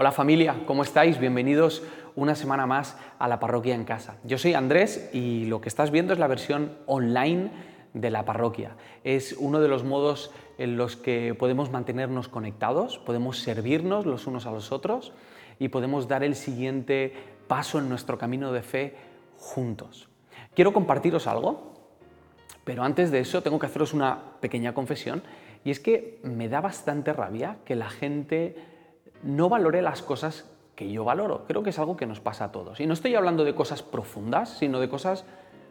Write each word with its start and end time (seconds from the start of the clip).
Hola 0.00 0.12
familia, 0.12 0.62
¿cómo 0.64 0.84
estáis? 0.84 1.18
Bienvenidos 1.18 1.82
una 2.14 2.36
semana 2.36 2.66
más 2.66 2.96
a 3.18 3.26
la 3.26 3.40
parroquia 3.40 3.74
en 3.74 3.82
casa. 3.82 4.16
Yo 4.22 4.38
soy 4.38 4.54
Andrés 4.54 5.10
y 5.12 5.46
lo 5.46 5.60
que 5.60 5.68
estás 5.68 5.90
viendo 5.90 6.12
es 6.12 6.20
la 6.20 6.28
versión 6.28 6.70
online 6.86 7.50
de 7.94 8.10
la 8.12 8.24
parroquia. 8.24 8.76
Es 9.02 9.32
uno 9.32 9.58
de 9.58 9.66
los 9.66 9.82
modos 9.82 10.30
en 10.56 10.76
los 10.76 10.94
que 10.94 11.34
podemos 11.34 11.72
mantenernos 11.72 12.28
conectados, 12.28 12.98
podemos 12.98 13.40
servirnos 13.40 14.06
los 14.06 14.28
unos 14.28 14.46
a 14.46 14.52
los 14.52 14.70
otros 14.70 15.12
y 15.58 15.66
podemos 15.66 16.06
dar 16.06 16.22
el 16.22 16.36
siguiente 16.36 17.12
paso 17.48 17.80
en 17.80 17.88
nuestro 17.88 18.18
camino 18.18 18.52
de 18.52 18.62
fe 18.62 18.94
juntos. 19.36 20.08
Quiero 20.54 20.72
compartiros 20.72 21.26
algo, 21.26 21.74
pero 22.62 22.84
antes 22.84 23.10
de 23.10 23.18
eso 23.18 23.42
tengo 23.42 23.58
que 23.58 23.66
haceros 23.66 23.92
una 23.94 24.36
pequeña 24.40 24.74
confesión 24.74 25.24
y 25.64 25.72
es 25.72 25.80
que 25.80 26.20
me 26.22 26.48
da 26.48 26.60
bastante 26.60 27.12
rabia 27.12 27.56
que 27.64 27.74
la 27.74 27.90
gente 27.90 28.54
no 29.22 29.48
valore 29.48 29.82
las 29.82 30.02
cosas 30.02 30.50
que 30.74 30.90
yo 30.90 31.04
valoro. 31.04 31.44
Creo 31.46 31.62
que 31.62 31.70
es 31.70 31.78
algo 31.78 31.96
que 31.96 32.06
nos 32.06 32.20
pasa 32.20 32.44
a 32.44 32.52
todos. 32.52 32.78
Y 32.80 32.86
no 32.86 32.94
estoy 32.94 33.14
hablando 33.14 33.44
de 33.44 33.54
cosas 33.54 33.82
profundas, 33.82 34.50
sino 34.58 34.78
de 34.78 34.88
cosas 34.88 35.24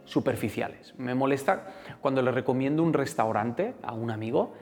superficiales. 0.04 0.94
Me 0.98 1.16
molesta 1.16 1.68
cuando 2.02 2.22
le 2.22 2.32
recomiendo 2.32 2.84
un 2.84 2.94
restaurante 2.94 3.74
a 3.84 3.94
un 3.94 4.12
amigo 4.12 4.54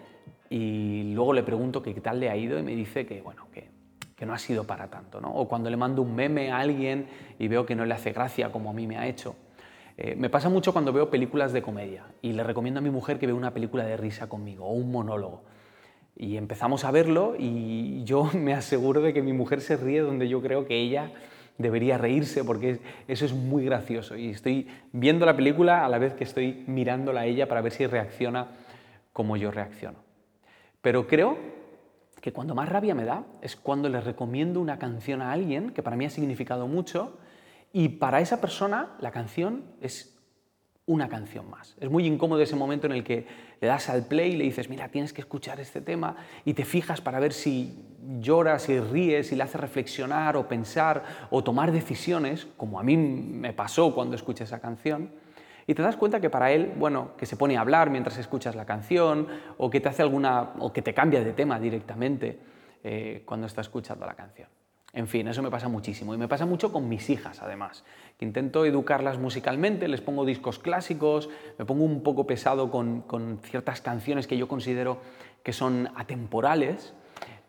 y 0.50 1.13
luego 1.13 1.34
le 1.34 1.44
pregunto 1.44 1.82
qué 1.82 1.94
tal 1.96 2.20
le 2.20 2.30
ha 2.30 2.38
ido 2.38 2.60
y 2.60 2.63
me 2.63 2.76
dice 2.76 3.05
que, 3.05 3.22
bueno, 3.22 3.48
que, 3.52 3.74
no 4.26 4.34
ha 4.34 4.40
sido 4.40 4.63
para 4.63 4.88
tanto. 4.88 5.20
O 5.20 5.48
cuando 5.48 5.70
le 5.70 5.77
mando 5.77 6.02
un 6.02 6.16
meme 6.16 6.52
a 6.52 6.58
alguien 6.58 7.08
y 7.38 7.48
veo 7.48 7.66
que 7.66 7.76
no 7.76 7.86
le 7.86 7.94
hace 7.94 8.12
gracia 8.12 8.52
como 8.52 8.72
a 8.72 8.74
mí 8.74 8.88
me 8.88 8.98
ha 8.98 9.08
hecho. 9.08 9.36
Eh, 9.98 10.16
me 10.16 10.30
pasa 10.30 10.49
mucho 10.49 10.74
cuando 10.74 10.91
veo 10.91 11.12
películas 11.12 11.54
de 11.54 11.62
comedia 11.62 12.05
y 12.24 12.34
le 12.34 12.44
recomiendo 12.44 12.80
a 12.80 12.82
mi 12.82 12.90
mujer 12.90 13.20
que 13.20 13.27
vea 13.27 13.36
una 13.36 13.54
película 13.54 13.86
de 13.86 13.98
risa 13.98 14.27
conmigo 14.27 14.66
o 14.66 14.74
un 14.74 14.91
monólogo. 14.91 15.44
Y 16.16 16.38
empezamos 16.38 16.86
a 16.86 16.92
verlo 16.92 17.36
y 17.38 18.04
yo 18.04 18.30
me 18.34 18.54
aseguro 18.54 19.02
de 19.02 19.14
que 19.14 19.22
mi 19.22 19.34
mujer 19.34 19.62
se 19.62 19.78
ríe 19.78 20.02
donde 20.02 20.28
yo 20.28 20.41
creo 20.41 20.66
que 20.66 20.80
ella 20.80 21.12
debería 21.58 21.98
reírse 21.98 22.44
porque 22.44 22.80
eso 23.08 23.26
es 23.26 23.34
muy 23.34 23.66
gracioso. 23.66 24.16
Y 24.16 24.30
estoy 24.30 24.68
viendo 24.91 25.26
la 25.26 25.36
película 25.36 25.86
a 25.86 25.90
la 25.90 25.98
vez 25.98 26.13
que 26.13 26.24
estoy 26.24 26.63
mirándola 26.68 27.21
a 27.21 27.26
ella 27.26 27.48
para 27.48 27.62
ver 27.62 27.71
si 27.71 27.88
reacciona 27.88 28.48
como 29.13 29.38
yo 29.38 29.52
reacciono. 29.52 29.99
Pero 30.82 31.08
creo 31.08 31.38
que 32.21 32.34
cuando 32.34 32.55
más 32.55 32.70
rabia 32.70 32.96
me 32.96 33.05
da 33.05 33.24
es 33.41 33.55
cuando 33.55 33.88
le 33.88 34.02
recomiendo 34.02 34.60
una 34.60 34.80
canción 34.80 35.21
a 35.21 35.32
alguien 35.32 35.71
que 35.71 35.84
para 35.84 35.96
mí 35.96 36.05
ha 36.05 36.10
significado 36.10 36.68
mucho 36.68 37.18
y 37.71 37.90
para 37.90 38.20
esa 38.21 38.41
persona 38.41 38.96
la 38.99 39.12
canción 39.12 39.63
es 39.82 40.15
una 40.88 41.10
canción 41.10 41.50
más. 41.50 41.76
Es 41.80 41.90
muy 41.90 42.05
incómodo 42.05 42.41
ese 42.41 42.55
momento 42.55 42.86
en 42.86 42.94
el 42.94 43.04
que 43.04 43.26
le 43.60 43.68
das 43.68 43.90
al 43.90 44.05
play 44.05 44.34
y 44.34 44.38
le 44.38 44.44
dices, 44.44 44.70
mira, 44.70 44.90
tienes 44.90 45.14
que 45.14 45.22
escuchar 45.22 45.60
este 45.60 45.82
tema 45.82 46.16
y 46.46 46.54
te 46.54 46.64
fijas 46.64 47.02
para 47.02 47.20
ver 47.20 47.34
si 47.34 47.74
lloras, 48.20 48.64
si 48.64 48.80
ríes, 48.80 49.27
si 49.27 49.36
le 49.36 49.44
hace 49.44 49.58
reflexionar 49.58 50.38
o 50.38 50.48
pensar 50.48 51.04
o 51.32 51.44
tomar 51.44 51.72
decisiones, 51.72 52.48
como 52.58 52.80
a 52.80 52.84
mí 52.84 52.98
me 52.98 53.54
pasó 53.54 53.96
cuando 53.96 54.16
escuché 54.16 54.44
esa 54.44 54.60
canción. 54.60 55.10
Y 55.68 55.74
te 55.74 55.82
das 55.82 55.96
cuenta 55.96 56.22
que 56.22 56.30
para 56.30 56.52
él, 56.52 56.74
bueno, 56.77 57.16
que 57.18 57.26
se 57.26 57.36
pone 57.36 57.58
a 57.58 57.62
hablar 57.62 57.90
mientras 57.90 58.20
escuchas 58.20 58.55
la 58.55 58.66
canción 58.66 59.27
o 59.58 59.72
que 59.72 59.82
te 59.82 59.90
hace 59.90 60.04
alguna 60.04 60.54
o 60.60 60.72
que 60.72 60.84
te 60.84 60.94
cambia 60.94 61.24
de 61.24 61.34
tema 61.34 61.60
directamente 61.60 62.38
eh, 62.84 63.24
cuando 63.26 63.48
está 63.48 63.62
escuchando 63.62 64.06
la 64.06 64.14
canción. 64.14 64.55
En 64.96 65.09
fin, 65.09 65.28
eso 65.28 65.44
me 65.44 65.51
pasa 65.51 65.68
muchísimo 65.68 66.13
y 66.13 66.18
me 66.18 66.29
pasa 66.29 66.46
mucho 66.46 66.72
con 66.72 66.88
mis 66.88 67.09
hijas 67.09 67.41
además, 67.41 67.84
que 68.18 68.24
intento 68.24 68.63
educarlas 68.63 69.19
musicalmente, 69.19 69.90
les 69.90 70.00
pongo 70.00 70.24
discos 70.24 70.57
clásicos, 70.57 71.29
me 71.59 71.66
pongo 71.66 71.84
un 71.84 72.02
poco 72.02 72.25
pesado 72.25 72.72
con, 72.72 73.40
ciertas 73.44 73.81
canciones 73.81 74.25
que 74.25 74.38
yo 74.38 74.47
considero 74.47 75.00
que 75.44 75.52
son 75.52 75.90
atemporales 75.97 76.94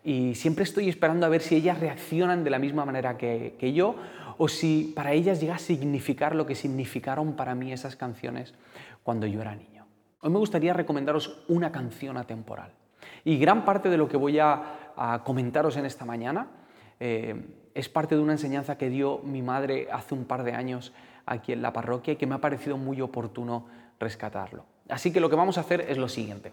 y 0.02 0.34
siempre 0.34 0.64
estoy 0.64 0.88
esperando 0.88 1.24
a 1.24 1.28
ver 1.28 1.40
si 1.40 1.54
ellas 1.54 1.78
reaccionan 1.78 2.42
de 2.42 2.50
la 2.50 2.58
misma 2.58 2.84
manera 2.84 3.16
que, 3.16 3.54
que 3.60 3.72
yo 3.72 3.94
o 4.38 4.48
si 4.48 4.92
para 4.96 5.12
ellas 5.12 5.40
llega 5.40 5.54
a 5.54 5.58
significar 5.58 6.34
lo 6.34 6.46
que 6.46 6.56
significaron 6.56 7.34
para 7.34 7.54
mí 7.54 7.72
esas 7.72 7.94
canciones 7.94 8.54
cuando 9.04 9.24
yo 9.28 9.40
era 9.40 9.54
niño. 9.54 9.86
Hoy 10.20 10.30
me 10.30 10.38
gustaría 10.38 10.72
recomendaros 10.72 11.44
una 11.46 11.70
canción 11.70 12.16
atemporal 12.16 12.72
y 13.24 13.38
gran 13.38 13.64
parte 13.64 13.88
de 13.88 13.98
lo 13.98 14.08
que 14.08 14.16
voy 14.16 14.40
a, 14.40 14.92
a 14.96 15.22
comentaros 15.22 15.76
en 15.76 15.86
esta 15.86 16.04
mañana 16.04 16.48
eh, 17.00 17.42
es 17.74 17.88
parte 17.88 18.14
de 18.14 18.22
una 18.22 18.32
enseñanza 18.32 18.78
que 18.78 18.88
dio 18.88 19.18
mi 19.18 19.42
madre 19.42 19.88
hace 19.92 20.14
un 20.14 20.24
par 20.24 20.44
de 20.44 20.52
años 20.52 20.92
aquí 21.26 21.52
en 21.52 21.62
la 21.62 21.72
parroquia 21.72 22.14
y 22.14 22.16
que 22.16 22.26
me 22.26 22.34
ha 22.34 22.40
parecido 22.40 22.78
muy 22.78 23.00
oportuno 23.00 23.66
rescatarlo. 24.00 24.64
Así 24.88 25.12
que 25.12 25.20
lo 25.20 25.28
que 25.28 25.36
vamos 25.36 25.58
a 25.58 25.62
hacer 25.62 25.82
es 25.82 25.98
lo 25.98 26.08
siguiente. 26.08 26.52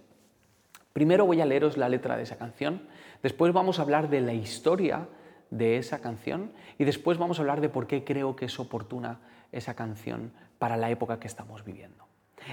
Primero 0.91 1.25
voy 1.25 1.41
a 1.41 1.45
leeros 1.45 1.77
la 1.77 1.89
letra 1.89 2.17
de 2.17 2.23
esa 2.23 2.37
canción, 2.37 2.81
después 3.21 3.53
vamos 3.53 3.79
a 3.79 3.81
hablar 3.81 4.09
de 4.09 4.21
la 4.21 4.33
historia 4.33 5.07
de 5.49 5.77
esa 5.77 6.01
canción 6.01 6.51
y 6.77 6.83
después 6.83 7.17
vamos 7.17 7.37
a 7.37 7.41
hablar 7.41 7.61
de 7.61 7.69
por 7.69 7.87
qué 7.87 8.03
creo 8.03 8.35
que 8.35 8.45
es 8.45 8.59
oportuna 8.59 9.19
esa 9.51 9.75
canción 9.75 10.31
para 10.59 10.77
la 10.77 10.89
época 10.89 11.19
que 11.19 11.27
estamos 11.27 11.63
viviendo. 11.63 12.05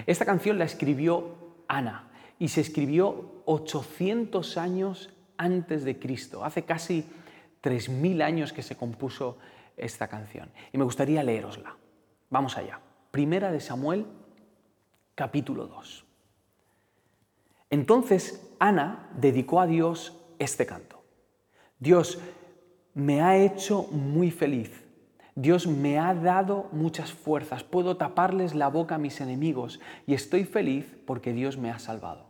Esta 0.06 0.24
canción 0.24 0.58
la 0.58 0.64
escribió 0.64 1.34
Ana 1.66 2.08
y 2.38 2.48
se 2.48 2.60
escribió 2.60 3.42
800 3.46 4.56
años 4.56 5.10
antes 5.36 5.84
de 5.84 5.98
Cristo, 5.98 6.44
hace 6.44 6.62
casi 6.64 7.06
3.000 7.62 8.22
años 8.22 8.52
que 8.52 8.62
se 8.62 8.76
compuso 8.76 9.38
esta 9.76 10.08
canción. 10.08 10.50
Y 10.72 10.78
me 10.78 10.84
gustaría 10.84 11.22
leerosla. 11.22 11.76
Vamos 12.28 12.56
allá. 12.56 12.80
Primera 13.10 13.50
de 13.50 13.60
Samuel, 13.60 14.06
capítulo 15.14 15.66
2. 15.66 16.04
Entonces 17.70 18.54
Ana 18.58 19.10
dedicó 19.16 19.60
a 19.60 19.66
Dios 19.66 20.16
este 20.38 20.66
canto. 20.66 21.02
Dios 21.78 22.18
me 22.94 23.22
ha 23.22 23.36
hecho 23.36 23.84
muy 23.90 24.30
feliz. 24.30 24.84
Dios 25.34 25.66
me 25.66 25.98
ha 25.98 26.14
dado 26.14 26.68
muchas 26.72 27.12
fuerzas. 27.12 27.64
Puedo 27.64 27.96
taparles 27.96 28.54
la 28.54 28.68
boca 28.68 28.96
a 28.96 28.98
mis 28.98 29.20
enemigos 29.20 29.80
y 30.06 30.14
estoy 30.14 30.44
feliz 30.44 30.96
porque 31.06 31.32
Dios 31.32 31.56
me 31.56 31.70
ha 31.70 31.78
salvado. 31.78 32.29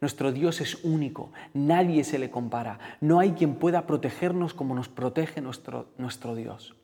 Nuestro 0.00 0.32
Dios 0.32 0.60
es 0.60 0.82
único, 0.82 1.30
nadie 1.52 2.04
se 2.04 2.18
le 2.18 2.30
compara, 2.30 2.78
no 3.00 3.20
hay 3.20 3.32
quien 3.32 3.56
pueda 3.56 3.86
protegernos 3.86 4.54
como 4.54 4.74
nos 4.74 4.88
protege 4.88 5.40
nuestro, 5.40 5.88
nuestro 5.98 6.34
Dios. 6.34 6.74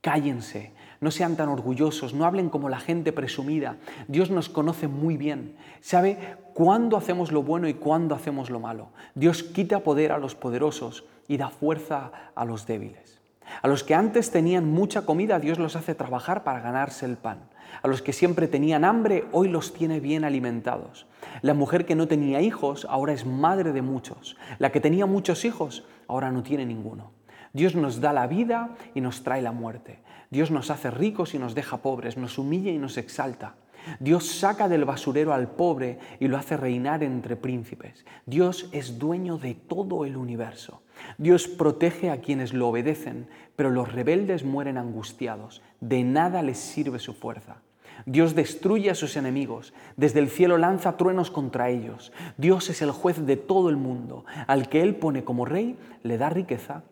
Cállense, 0.00 0.72
no 1.00 1.10
sean 1.10 1.36
tan 1.36 1.48
orgullosos, 1.48 2.14
no 2.14 2.24
hablen 2.24 2.50
como 2.50 2.68
la 2.68 2.78
gente 2.78 3.12
presumida. 3.12 3.78
Dios 4.06 4.30
nos 4.30 4.48
conoce 4.48 4.86
muy 4.86 5.16
bien, 5.16 5.56
sabe 5.80 6.36
cuándo 6.54 6.96
hacemos 6.96 7.32
lo 7.32 7.42
bueno 7.42 7.68
y 7.68 7.74
cuándo 7.74 8.14
hacemos 8.14 8.50
lo 8.50 8.60
malo. 8.60 8.90
Dios 9.14 9.42
quita 9.42 9.80
poder 9.80 10.12
a 10.12 10.18
los 10.18 10.34
poderosos 10.34 11.04
y 11.26 11.36
da 11.36 11.48
fuerza 11.48 12.12
a 12.34 12.44
los 12.44 12.66
débiles. 12.66 13.18
A 13.62 13.68
los 13.68 13.82
que 13.82 13.94
antes 13.94 14.30
tenían 14.30 14.70
mucha 14.70 15.02
comida, 15.02 15.40
Dios 15.40 15.58
los 15.58 15.74
hace 15.74 15.94
trabajar 15.94 16.44
para 16.44 16.60
ganarse 16.60 17.06
el 17.06 17.16
pan. 17.16 17.48
A 17.82 17.88
los 17.88 18.02
que 18.02 18.12
siempre 18.12 18.48
tenían 18.48 18.84
hambre, 18.84 19.24
hoy 19.32 19.48
los 19.48 19.72
tiene 19.72 20.00
bien 20.00 20.24
alimentados. 20.24 21.06
La 21.42 21.54
mujer 21.54 21.86
que 21.86 21.94
no 21.94 22.08
tenía 22.08 22.40
hijos, 22.40 22.86
ahora 22.90 23.12
es 23.12 23.26
madre 23.26 23.72
de 23.72 23.82
muchos. 23.82 24.36
La 24.58 24.72
que 24.72 24.80
tenía 24.80 25.06
muchos 25.06 25.44
hijos, 25.44 25.84
ahora 26.06 26.30
no 26.30 26.42
tiene 26.42 26.66
ninguno. 26.66 27.12
Dios 27.52 27.74
nos 27.74 28.00
da 28.00 28.12
la 28.12 28.26
vida 28.26 28.70
y 28.94 29.00
nos 29.00 29.22
trae 29.22 29.42
la 29.42 29.52
muerte. 29.52 30.00
Dios 30.30 30.50
nos 30.50 30.70
hace 30.70 30.90
ricos 30.90 31.34
y 31.34 31.38
nos 31.38 31.54
deja 31.54 31.78
pobres, 31.78 32.16
nos 32.16 32.38
humilla 32.38 32.70
y 32.70 32.78
nos 32.78 32.98
exalta. 32.98 33.54
Dios 34.00 34.26
saca 34.26 34.68
del 34.68 34.84
basurero 34.84 35.32
al 35.32 35.50
pobre 35.50 35.98
y 36.20 36.28
lo 36.28 36.36
hace 36.36 36.56
reinar 36.56 37.02
entre 37.02 37.36
príncipes. 37.36 38.04
Dios 38.26 38.68
es 38.72 38.98
dueño 38.98 39.38
de 39.38 39.54
todo 39.54 40.04
el 40.04 40.16
universo. 40.16 40.82
Dios 41.16 41.48
protege 41.48 42.10
a 42.10 42.20
quienes 42.20 42.52
lo 42.52 42.68
obedecen, 42.68 43.28
pero 43.56 43.70
los 43.70 43.92
rebeldes 43.92 44.44
mueren 44.44 44.78
angustiados. 44.78 45.62
De 45.80 46.02
nada 46.02 46.42
les 46.42 46.58
sirve 46.58 46.98
su 46.98 47.14
fuerza. 47.14 47.62
Dios 48.06 48.34
destruye 48.34 48.90
a 48.90 48.94
sus 48.94 49.16
enemigos, 49.16 49.74
desde 49.96 50.20
el 50.20 50.30
cielo 50.30 50.56
lanza 50.56 50.96
truenos 50.96 51.30
contra 51.30 51.68
ellos. 51.68 52.12
Dios 52.36 52.70
es 52.70 52.80
el 52.80 52.92
juez 52.92 53.26
de 53.26 53.36
todo 53.36 53.70
el 53.70 53.76
mundo, 53.76 54.24
al 54.46 54.68
que 54.68 54.82
Él 54.82 54.96
pone 54.96 55.24
como 55.24 55.44
rey 55.44 55.76
le 56.02 56.16
da 56.16 56.30
riqueza 56.30 56.84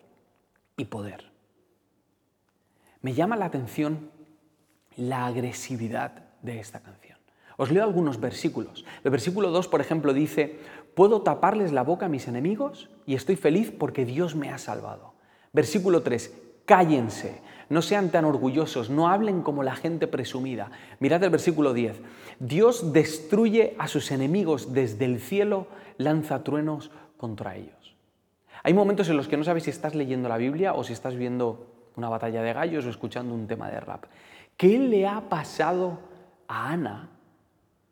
y 0.76 0.86
poder. 0.86 1.30
Me 3.03 3.15
llama 3.15 3.36
la 3.36 3.47
atención 3.47 4.10
la 4.97 5.26
agresividad 5.26 6.25
de 6.47 6.59
esta 6.59 6.81
canción. 6.81 7.19
Os 7.59 7.71
leo 7.71 7.83
algunos 7.83 8.21
versículos. 8.21 8.84
El 9.04 9.10
versículo 9.10 9.51
2, 9.51 9.69
por 9.69 9.81
ejemplo, 9.81 10.15
dice, 10.15 10.59
puedo 10.95 11.22
taparles 11.22 11.72
la 11.72 11.83
boca 11.83 12.07
a 12.07 12.09
mis 12.09 12.28
enemigos 12.28 12.89
y 13.04 13.15
estoy 13.15 13.37
feliz 13.37 13.71
porque 13.71 14.07
Dios 14.07 14.34
me 14.34 14.51
ha 14.51 14.59
salvado. 14.59 15.15
Versículo 15.53 16.03
3, 16.03 16.33
cállense, 16.66 17.41
no 17.69 17.81
sean 17.83 18.10
tan 18.10 18.25
orgullosos, 18.25 18.91
no 18.91 19.09
hablen 19.09 19.43
como 19.43 19.63
la 19.63 19.75
gente 19.75 20.07
presumida. 20.07 20.71
Mirad 21.01 21.25
el 21.25 21.31
versículo 21.31 21.72
10, 21.72 22.01
Dios 22.41 22.93
destruye 22.93 23.75
a 23.78 23.89
sus 23.89 24.10
enemigos 24.10 24.75
desde 24.75 25.07
el 25.07 25.19
cielo, 25.19 25.66
lanza 25.97 26.45
truenos 26.45 26.91
contra 27.16 27.57
ellos. 27.57 27.97
Hay 28.63 28.75
momentos 28.75 29.09
en 29.09 29.16
los 29.16 29.28
que 29.28 29.37
no 29.37 29.45
sabes 29.45 29.65
si 29.65 29.71
estás 29.71 29.95
leyendo 29.95 30.28
la 30.28 30.37
Biblia 30.37 30.75
o 30.75 30.84
si 30.84 30.93
estás 30.93 31.16
viendo 31.16 31.72
una 31.97 32.10
batalla 32.10 32.43
de 32.43 32.53
gallos 32.53 32.84
o 32.84 32.91
escuchando 32.91 33.33
un 33.33 33.47
tema 33.47 33.71
de 33.71 33.81
rap. 33.81 34.04
¿Qué 34.57 34.78
le 34.78 35.07
ha 35.07 35.22
pasado 35.28 35.98
a 36.48 36.71
Ana 36.71 37.10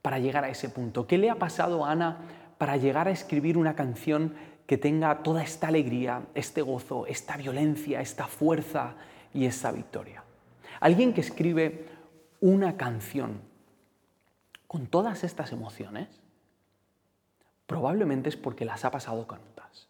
para 0.02 0.18
llegar 0.18 0.44
a 0.44 0.48
ese 0.48 0.68
punto? 0.68 1.06
¿Qué 1.06 1.18
le 1.18 1.30
ha 1.30 1.36
pasado 1.36 1.84
a 1.84 1.92
Ana 1.92 2.18
para 2.58 2.76
llegar 2.76 3.08
a 3.08 3.10
escribir 3.10 3.58
una 3.58 3.74
canción 3.74 4.34
que 4.66 4.78
tenga 4.78 5.22
toda 5.22 5.42
esta 5.42 5.68
alegría, 5.68 6.22
este 6.34 6.62
gozo, 6.62 7.06
esta 7.06 7.36
violencia, 7.36 8.00
esta 8.00 8.26
fuerza 8.26 8.94
y 9.32 9.44
esta 9.44 9.70
victoria. 9.72 10.24
Alguien 10.80 11.12
que 11.12 11.20
escribe 11.20 11.86
una 12.40 12.76
canción 12.76 13.42
con 14.66 14.86
todas 14.86 15.24
estas 15.24 15.52
emociones, 15.52 16.08
probablemente 17.66 18.28
es 18.28 18.36
porque 18.36 18.64
las 18.64 18.84
ha 18.84 18.90
pasado 18.90 19.26
canutas. 19.26 19.88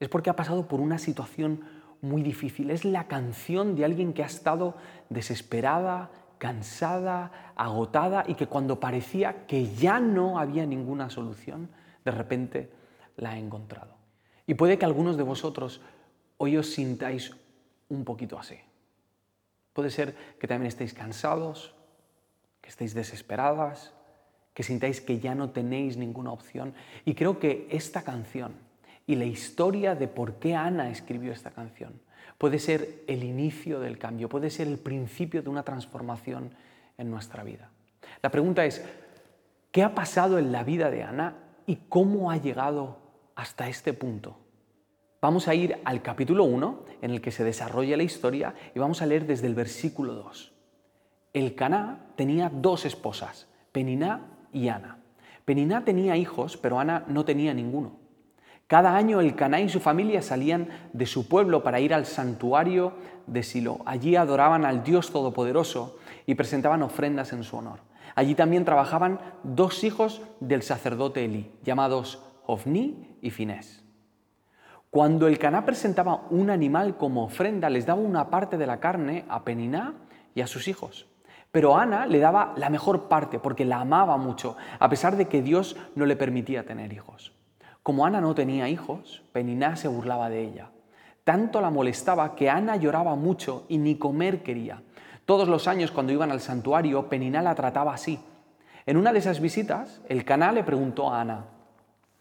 Es 0.00 0.08
porque 0.08 0.30
ha 0.30 0.36
pasado 0.36 0.66
por 0.66 0.80
una 0.80 0.98
situación 0.98 1.60
muy 2.00 2.22
difícil. 2.22 2.70
Es 2.70 2.84
la 2.84 3.06
canción 3.06 3.76
de 3.76 3.84
alguien 3.84 4.12
que 4.12 4.24
ha 4.24 4.26
estado 4.26 4.76
desesperada, 5.08 6.10
cansada, 6.42 7.52
agotada 7.54 8.24
y 8.26 8.34
que 8.34 8.48
cuando 8.48 8.80
parecía 8.80 9.46
que 9.46 9.72
ya 9.76 10.00
no 10.00 10.40
había 10.40 10.66
ninguna 10.66 11.08
solución, 11.08 11.68
de 12.04 12.10
repente 12.10 12.68
la 13.14 13.30
ha 13.30 13.38
encontrado. 13.38 13.94
Y 14.44 14.54
puede 14.54 14.76
que 14.76 14.84
algunos 14.84 15.16
de 15.16 15.22
vosotros 15.22 15.80
hoy 16.38 16.56
os 16.56 16.72
sintáis 16.74 17.30
un 17.88 18.04
poquito 18.04 18.40
así. 18.40 18.56
Puede 19.72 19.90
ser 19.90 20.16
que 20.40 20.48
también 20.48 20.66
estéis 20.66 20.94
cansados, 20.94 21.76
que 22.60 22.70
estéis 22.70 22.92
desesperadas, 22.92 23.94
que 24.52 24.64
sintáis 24.64 25.00
que 25.00 25.20
ya 25.20 25.36
no 25.36 25.50
tenéis 25.50 25.96
ninguna 25.96 26.32
opción. 26.32 26.74
Y 27.04 27.14
creo 27.14 27.38
que 27.38 27.68
esta 27.70 28.02
canción 28.02 28.52
y 29.06 29.14
la 29.14 29.26
historia 29.26 29.94
de 29.94 30.08
por 30.08 30.40
qué 30.40 30.56
Ana 30.56 30.90
escribió 30.90 31.30
esta 31.30 31.52
canción 31.52 32.00
puede 32.38 32.58
ser 32.58 33.02
el 33.06 33.24
inicio 33.24 33.80
del 33.80 33.98
cambio, 33.98 34.28
puede 34.28 34.50
ser 34.50 34.68
el 34.68 34.78
principio 34.78 35.42
de 35.42 35.48
una 35.48 35.62
transformación 35.62 36.50
en 36.98 37.10
nuestra 37.10 37.44
vida. 37.44 37.70
La 38.22 38.30
pregunta 38.30 38.64
es, 38.64 38.84
¿qué 39.70 39.82
ha 39.82 39.94
pasado 39.94 40.38
en 40.38 40.52
la 40.52 40.64
vida 40.64 40.90
de 40.90 41.02
Ana 41.02 41.36
y 41.66 41.76
cómo 41.88 42.30
ha 42.30 42.36
llegado 42.36 42.98
hasta 43.34 43.68
este 43.68 43.92
punto? 43.92 44.38
Vamos 45.20 45.46
a 45.46 45.54
ir 45.54 45.78
al 45.84 46.02
capítulo 46.02 46.44
1, 46.44 46.84
en 47.00 47.10
el 47.12 47.20
que 47.20 47.30
se 47.30 47.44
desarrolla 47.44 47.96
la 47.96 48.02
historia, 48.02 48.54
y 48.74 48.80
vamos 48.80 49.02
a 49.02 49.06
leer 49.06 49.24
desde 49.24 49.46
el 49.46 49.54
versículo 49.54 50.14
2. 50.14 50.52
El 51.32 51.54
Caná 51.54 52.06
tenía 52.16 52.50
dos 52.52 52.84
esposas, 52.84 53.46
Peniná 53.70 54.26
y 54.52 54.68
Ana. 54.68 54.98
Peniná 55.44 55.84
tenía 55.84 56.16
hijos, 56.16 56.56
pero 56.56 56.80
Ana 56.80 57.04
no 57.06 57.24
tenía 57.24 57.54
ninguno. 57.54 58.01
Cada 58.72 58.96
año 58.96 59.20
el 59.20 59.36
Caná 59.36 59.60
y 59.60 59.68
su 59.68 59.80
familia 59.80 60.22
salían 60.22 60.68
de 60.94 61.04
su 61.04 61.28
pueblo 61.28 61.62
para 61.62 61.78
ir 61.80 61.92
al 61.92 62.06
santuario 62.06 62.94
de 63.26 63.42
Silo. 63.42 63.80
Allí 63.84 64.16
adoraban 64.16 64.64
al 64.64 64.82
Dios 64.82 65.12
Todopoderoso 65.12 65.98
y 66.24 66.36
presentaban 66.36 66.82
ofrendas 66.82 67.34
en 67.34 67.44
su 67.44 67.58
honor. 67.58 67.80
Allí 68.14 68.34
también 68.34 68.64
trabajaban 68.64 69.20
dos 69.42 69.84
hijos 69.84 70.22
del 70.40 70.62
sacerdote 70.62 71.26
Elí, 71.26 71.52
llamados 71.62 72.24
Ofni 72.46 73.18
y 73.20 73.28
Finés. 73.28 73.84
Cuando 74.88 75.26
el 75.26 75.38
Caná 75.38 75.66
presentaba 75.66 76.22
un 76.30 76.48
animal 76.48 76.96
como 76.96 77.24
ofrenda, 77.24 77.68
les 77.68 77.84
daba 77.84 78.00
una 78.00 78.30
parte 78.30 78.56
de 78.56 78.66
la 78.66 78.80
carne 78.80 79.26
a 79.28 79.44
Peniná 79.44 79.96
y 80.34 80.40
a 80.40 80.46
sus 80.46 80.66
hijos. 80.66 81.10
Pero 81.50 81.76
Ana 81.76 82.06
le 82.06 82.20
daba 82.20 82.54
la 82.56 82.70
mejor 82.70 83.08
parte 83.08 83.38
porque 83.38 83.66
la 83.66 83.82
amaba 83.82 84.16
mucho, 84.16 84.56
a 84.78 84.88
pesar 84.88 85.18
de 85.18 85.28
que 85.28 85.42
Dios 85.42 85.76
no 85.94 86.06
le 86.06 86.16
permitía 86.16 86.64
tener 86.64 86.94
hijos. 86.94 87.34
Como 87.82 88.06
Ana 88.06 88.20
no 88.20 88.34
tenía 88.34 88.68
hijos, 88.68 89.22
Peniná 89.32 89.74
se 89.76 89.88
burlaba 89.88 90.28
de 90.28 90.42
ella. 90.42 90.70
Tanto 91.24 91.60
la 91.60 91.70
molestaba 91.70 92.34
que 92.36 92.48
Ana 92.48 92.76
lloraba 92.76 93.16
mucho 93.16 93.64
y 93.68 93.78
ni 93.78 93.96
comer 93.96 94.42
quería. 94.42 94.82
Todos 95.24 95.48
los 95.48 95.66
años 95.66 95.90
cuando 95.90 96.12
iban 96.12 96.30
al 96.30 96.40
santuario, 96.40 97.08
Peniná 97.08 97.42
la 97.42 97.54
trataba 97.54 97.94
así. 97.94 98.20
En 98.86 98.96
una 98.96 99.12
de 99.12 99.18
esas 99.18 99.40
visitas, 99.40 100.00
el 100.08 100.24
caná 100.24 100.52
le 100.52 100.64
preguntó 100.64 101.12
a 101.12 101.20
Ana, 101.20 101.46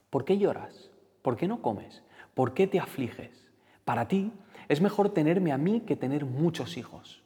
¿por 0.09 0.25
qué 0.25 0.37
lloras? 0.37 0.89
¿Por 1.21 1.37
qué 1.37 1.47
no 1.47 1.61
comes? 1.61 2.03
¿Por 2.33 2.53
qué 2.53 2.67
te 2.67 2.79
afliges? 2.79 3.49
Para 3.85 4.07
ti 4.07 4.31
es 4.67 4.81
mejor 4.81 5.09
tenerme 5.09 5.51
a 5.51 5.57
mí 5.57 5.81
que 5.81 5.95
tener 5.95 6.25
muchos 6.25 6.77
hijos. 6.77 7.23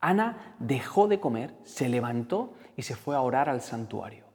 Ana 0.00 0.54
dejó 0.58 1.08
de 1.08 1.20
comer, 1.20 1.54
se 1.64 1.88
levantó 1.88 2.54
y 2.76 2.82
se 2.82 2.94
fue 2.94 3.16
a 3.16 3.20
orar 3.20 3.48
al 3.48 3.60
santuario. 3.60 4.25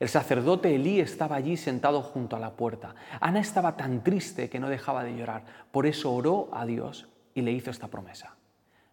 El 0.00 0.08
sacerdote 0.08 0.74
Elí 0.74 0.98
estaba 0.98 1.36
allí 1.36 1.58
sentado 1.58 2.00
junto 2.00 2.34
a 2.34 2.40
la 2.40 2.54
puerta. 2.54 2.94
Ana 3.20 3.38
estaba 3.38 3.76
tan 3.76 4.02
triste 4.02 4.48
que 4.48 4.58
no 4.58 4.70
dejaba 4.70 5.04
de 5.04 5.14
llorar. 5.14 5.44
Por 5.70 5.86
eso 5.86 6.10
oró 6.10 6.48
a 6.52 6.64
Dios 6.64 7.06
y 7.34 7.42
le 7.42 7.52
hizo 7.52 7.70
esta 7.70 7.88
promesa. 7.88 8.34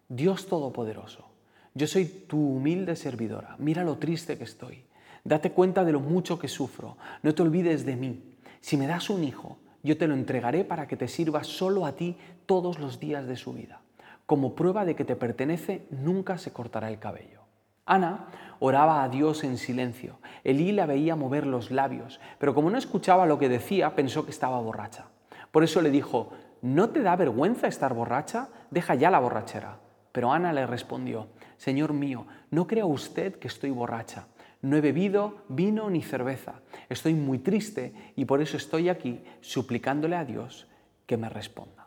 Dios 0.06 0.46
Todopoderoso, 0.46 1.30
yo 1.74 1.86
soy 1.86 2.04
tu 2.04 2.38
humilde 2.38 2.94
servidora. 2.94 3.56
Mira 3.58 3.84
lo 3.84 3.96
triste 3.96 4.36
que 4.36 4.44
estoy. 4.44 4.84
Date 5.24 5.50
cuenta 5.52 5.82
de 5.82 5.92
lo 5.92 6.00
mucho 6.00 6.38
que 6.38 6.48
sufro. 6.48 6.98
No 7.22 7.34
te 7.34 7.40
olvides 7.40 7.86
de 7.86 7.96
mí. 7.96 8.36
Si 8.60 8.76
me 8.76 8.86
das 8.86 9.08
un 9.08 9.24
hijo, 9.24 9.56
yo 9.82 9.96
te 9.96 10.08
lo 10.08 10.14
entregaré 10.14 10.62
para 10.62 10.86
que 10.86 10.98
te 10.98 11.08
sirva 11.08 11.42
solo 11.42 11.86
a 11.86 11.92
ti 11.92 12.18
todos 12.44 12.78
los 12.78 13.00
días 13.00 13.26
de 13.26 13.36
su 13.36 13.54
vida. 13.54 13.80
Como 14.26 14.54
prueba 14.54 14.84
de 14.84 14.94
que 14.94 15.06
te 15.06 15.16
pertenece, 15.16 15.86
nunca 15.90 16.36
se 16.36 16.52
cortará 16.52 16.90
el 16.90 16.98
cabello. 16.98 17.37
Ana 17.88 18.26
oraba 18.60 19.02
a 19.02 19.08
Dios 19.08 19.44
en 19.44 19.56
silencio. 19.56 20.18
Elí 20.44 20.72
la 20.72 20.86
veía 20.86 21.16
mover 21.16 21.46
los 21.46 21.70
labios, 21.70 22.20
pero 22.38 22.54
como 22.54 22.70
no 22.70 22.76
escuchaba 22.76 23.26
lo 23.26 23.38
que 23.38 23.48
decía, 23.48 23.94
pensó 23.94 24.24
que 24.24 24.30
estaba 24.30 24.60
borracha. 24.60 25.06
Por 25.50 25.64
eso 25.64 25.80
le 25.80 25.90
dijo, 25.90 26.30
¿no 26.60 26.90
te 26.90 27.02
da 27.02 27.16
vergüenza 27.16 27.66
estar 27.66 27.94
borracha? 27.94 28.48
Deja 28.70 28.94
ya 28.94 29.10
la 29.10 29.20
borrachera. 29.20 29.78
Pero 30.12 30.32
Ana 30.32 30.52
le 30.52 30.66
respondió, 30.66 31.28
Señor 31.56 31.92
mío, 31.94 32.26
no 32.50 32.66
crea 32.66 32.84
usted 32.84 33.36
que 33.38 33.48
estoy 33.48 33.70
borracha. 33.70 34.26
No 34.60 34.76
he 34.76 34.80
bebido 34.80 35.44
vino 35.48 35.88
ni 35.88 36.02
cerveza. 36.02 36.60
Estoy 36.88 37.14
muy 37.14 37.38
triste 37.38 38.12
y 38.16 38.24
por 38.24 38.42
eso 38.42 38.56
estoy 38.56 38.88
aquí 38.88 39.22
suplicándole 39.40 40.16
a 40.16 40.24
Dios 40.24 40.68
que 41.06 41.16
me 41.16 41.28
responda. 41.28 41.86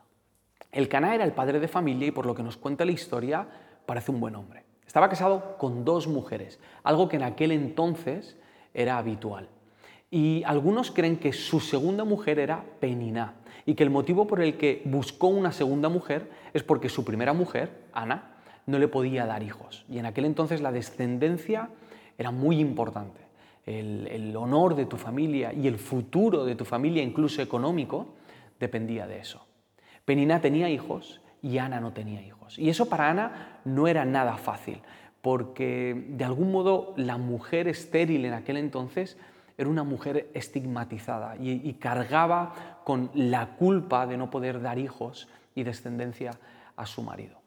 El 0.72 0.88
Caná 0.88 1.14
era 1.14 1.24
el 1.24 1.32
padre 1.32 1.60
de 1.60 1.68
familia 1.68 2.08
y 2.08 2.12
por 2.12 2.26
lo 2.26 2.34
que 2.34 2.42
nos 2.42 2.56
cuenta 2.56 2.84
la 2.84 2.92
historia 2.92 3.46
parece 3.84 4.10
un 4.10 4.20
buen 4.20 4.34
hombre. 4.34 4.71
Estaba 4.86 5.08
casado 5.08 5.56
con 5.58 5.84
dos 5.84 6.06
mujeres, 6.06 6.58
algo 6.82 7.08
que 7.08 7.16
en 7.16 7.22
aquel 7.22 7.52
entonces 7.52 8.36
era 8.74 8.98
habitual. 8.98 9.48
Y 10.10 10.42
algunos 10.44 10.90
creen 10.90 11.16
que 11.16 11.32
su 11.32 11.60
segunda 11.60 12.04
mujer 12.04 12.38
era 12.38 12.64
Peniná 12.80 13.36
y 13.64 13.74
que 13.74 13.82
el 13.82 13.88
motivo 13.88 14.26
por 14.26 14.42
el 14.42 14.58
que 14.58 14.82
buscó 14.84 15.28
una 15.28 15.52
segunda 15.52 15.88
mujer 15.88 16.28
es 16.52 16.62
porque 16.62 16.90
su 16.90 17.04
primera 17.04 17.32
mujer, 17.32 17.70
Ana, 17.94 18.34
no 18.66 18.78
le 18.78 18.88
podía 18.88 19.24
dar 19.24 19.42
hijos. 19.42 19.86
Y 19.88 19.98
en 19.98 20.04
aquel 20.04 20.26
entonces 20.26 20.60
la 20.60 20.70
descendencia 20.70 21.70
era 22.18 22.30
muy 22.30 22.60
importante. 22.60 23.22
El, 23.64 24.06
el 24.08 24.36
honor 24.36 24.74
de 24.74 24.84
tu 24.84 24.98
familia 24.98 25.54
y 25.54 25.66
el 25.66 25.78
futuro 25.78 26.44
de 26.44 26.56
tu 26.56 26.66
familia, 26.66 27.02
incluso 27.02 27.40
económico, 27.40 28.08
dependía 28.60 29.06
de 29.06 29.20
eso. 29.20 29.46
Peniná 30.04 30.42
tenía 30.42 30.68
hijos 30.68 31.21
y 31.42 31.58
Ana 31.58 31.80
no 31.80 31.92
tenía 31.92 32.22
hijos. 32.22 32.58
Y 32.58 32.70
eso 32.70 32.88
para 32.88 33.10
Ana 33.10 33.60
no 33.64 33.88
era 33.88 34.04
nada 34.04 34.36
fácil, 34.36 34.80
porque 35.20 36.06
de 36.08 36.24
algún 36.24 36.52
modo 36.52 36.94
la 36.96 37.18
mujer 37.18 37.68
estéril 37.68 38.24
en 38.24 38.32
aquel 38.32 38.56
entonces 38.56 39.18
era 39.58 39.68
una 39.68 39.84
mujer 39.84 40.30
estigmatizada 40.34 41.36
y, 41.36 41.74
cargaba 41.74 42.80
con 42.84 43.10
la 43.14 43.56
culpa 43.56 44.06
de 44.06 44.16
no 44.16 44.30
poder 44.30 44.62
dar 44.62 44.78
hijos 44.78 45.28
y 45.54 45.62
descendencia 45.64 46.32
a 46.76 46.86
su 46.86 47.02
marido. 47.02 47.38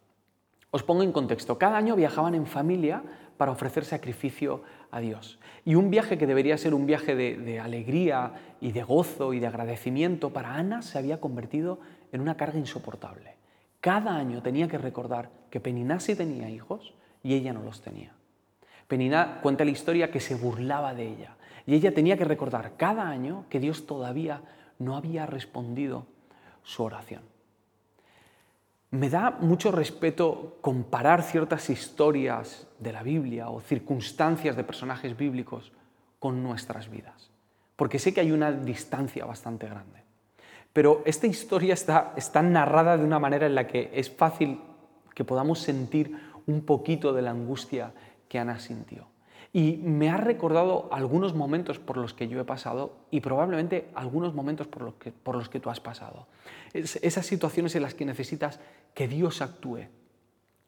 Os 0.72 0.84
pongo 0.84 1.04
en 1.04 1.12
contexto, 1.12 1.58
cada 1.58 1.78
año 1.78 1.96
viajaban 1.96 2.36
en 2.36 2.46
familia 2.46 3.02
para 3.38 3.52
ofrecer 3.52 3.86
sacrificio 3.86 4.64
a 4.92 5.00
Dios. 5.00 5.40
Y 5.66 5.76
un 5.76 5.90
viaje 5.90 6.18
que 6.18 6.28
debería 6.28 6.58
ser 6.58 6.74
un 6.74 6.86
viaje 6.86 7.16
de, 7.16 7.38
de, 7.38 7.60
alegría 7.60 8.34
y 8.62 8.72
de 8.72 8.84
gozo 8.84 9.34
y 9.34 9.40
de 9.40 9.48
agradecimiento, 9.48 10.32
para 10.32 10.54
Ana 10.54 10.82
se 10.82 10.98
había 10.98 11.20
convertido 11.20 11.80
en 12.12 12.22
una 12.22 12.38
carga 12.38 12.60
insoportable 12.60 13.36
cada 13.86 14.16
año 14.16 14.42
tenía 14.42 14.68
que 14.68 14.80
recordar 14.80 15.30
que 15.52 15.60
Peniná 15.60 16.00
sí 16.00 16.16
tenía 16.16 16.50
hijos 16.50 16.96
y 17.22 17.36
ella 17.36 17.54
no 17.54 17.62
los 17.62 17.84
tenía. 17.84 18.14
Peniná 18.88 19.42
cuenta 19.44 19.64
la 19.64 19.70
historia 19.70 20.10
que 20.10 20.20
se 20.20 20.34
burlaba 20.34 20.96
de 20.96 21.08
ella 21.08 21.36
y 21.68 21.76
ella 21.76 21.94
tenía 21.94 22.18
que 22.18 22.26
recordar 22.26 22.78
cada 22.78 23.08
año 23.08 23.46
que 23.48 23.60
Dios 23.60 23.86
todavía 23.86 24.42
no 24.80 24.98
había 24.98 25.28
respondido 25.28 26.08
su 26.64 26.82
oración. 26.82 27.22
Me 28.90 29.12
da 29.12 29.30
mucho 29.30 29.72
respeto 29.72 30.58
comparar 30.62 31.22
ciertas 31.22 31.70
historias 31.70 32.68
de 32.80 32.92
la 32.92 33.04
Biblia 33.04 33.50
o 33.50 33.62
circunstancias 33.62 34.56
de 34.56 34.64
personajes 34.64 35.16
bíblicos 35.16 35.72
con 36.18 36.42
nuestras 36.42 36.90
vidas, 36.90 37.30
porque 37.76 38.00
sé 38.00 38.16
que 38.16 38.22
hay 38.22 38.32
una 38.32 38.52
distancia 38.52 39.26
bastante 39.26 39.68
grande. 39.68 40.05
Pero 40.76 41.04
esta 41.06 41.26
historia 41.26 41.74
está, 41.74 42.12
está 42.18 42.42
narrada 42.42 42.98
de 42.98 43.06
una 43.06 43.18
manera 43.18 43.46
en 43.46 43.56
la 43.56 43.66
que 43.66 43.92
es 43.94 44.12
fácil 44.12 44.60
que 45.14 45.24
podamos 45.24 45.60
sentir 45.60 46.20
un 46.48 46.66
poquito 46.66 47.14
de 47.14 47.22
la 47.22 47.32
angustia 47.32 47.94
que 48.28 48.40
Ana 48.40 48.60
sintió. 48.60 49.08
Y 49.54 49.78
me 49.78 50.10
ha 50.10 50.18
recordado 50.18 50.90
algunos 50.92 51.34
momentos 51.34 51.80
por 51.80 51.96
los 51.96 52.14
que 52.14 52.28
yo 52.28 52.42
he 52.42 52.44
pasado 52.44 52.98
y 53.10 53.22
probablemente 53.22 53.88
algunos 53.96 54.34
momentos 54.34 54.68
por 54.68 54.82
los 54.82 54.96
que, 54.96 55.14
por 55.14 55.38
los 55.38 55.48
que 55.48 55.62
tú 55.62 55.70
has 55.70 55.80
pasado. 55.80 56.28
esas 56.74 57.26
situaciones 57.26 57.74
en 57.76 57.82
las 57.82 57.94
que 57.94 58.04
necesitas 58.04 58.60
que 58.94 59.08
Dios 59.08 59.42
actúe, 59.42 59.88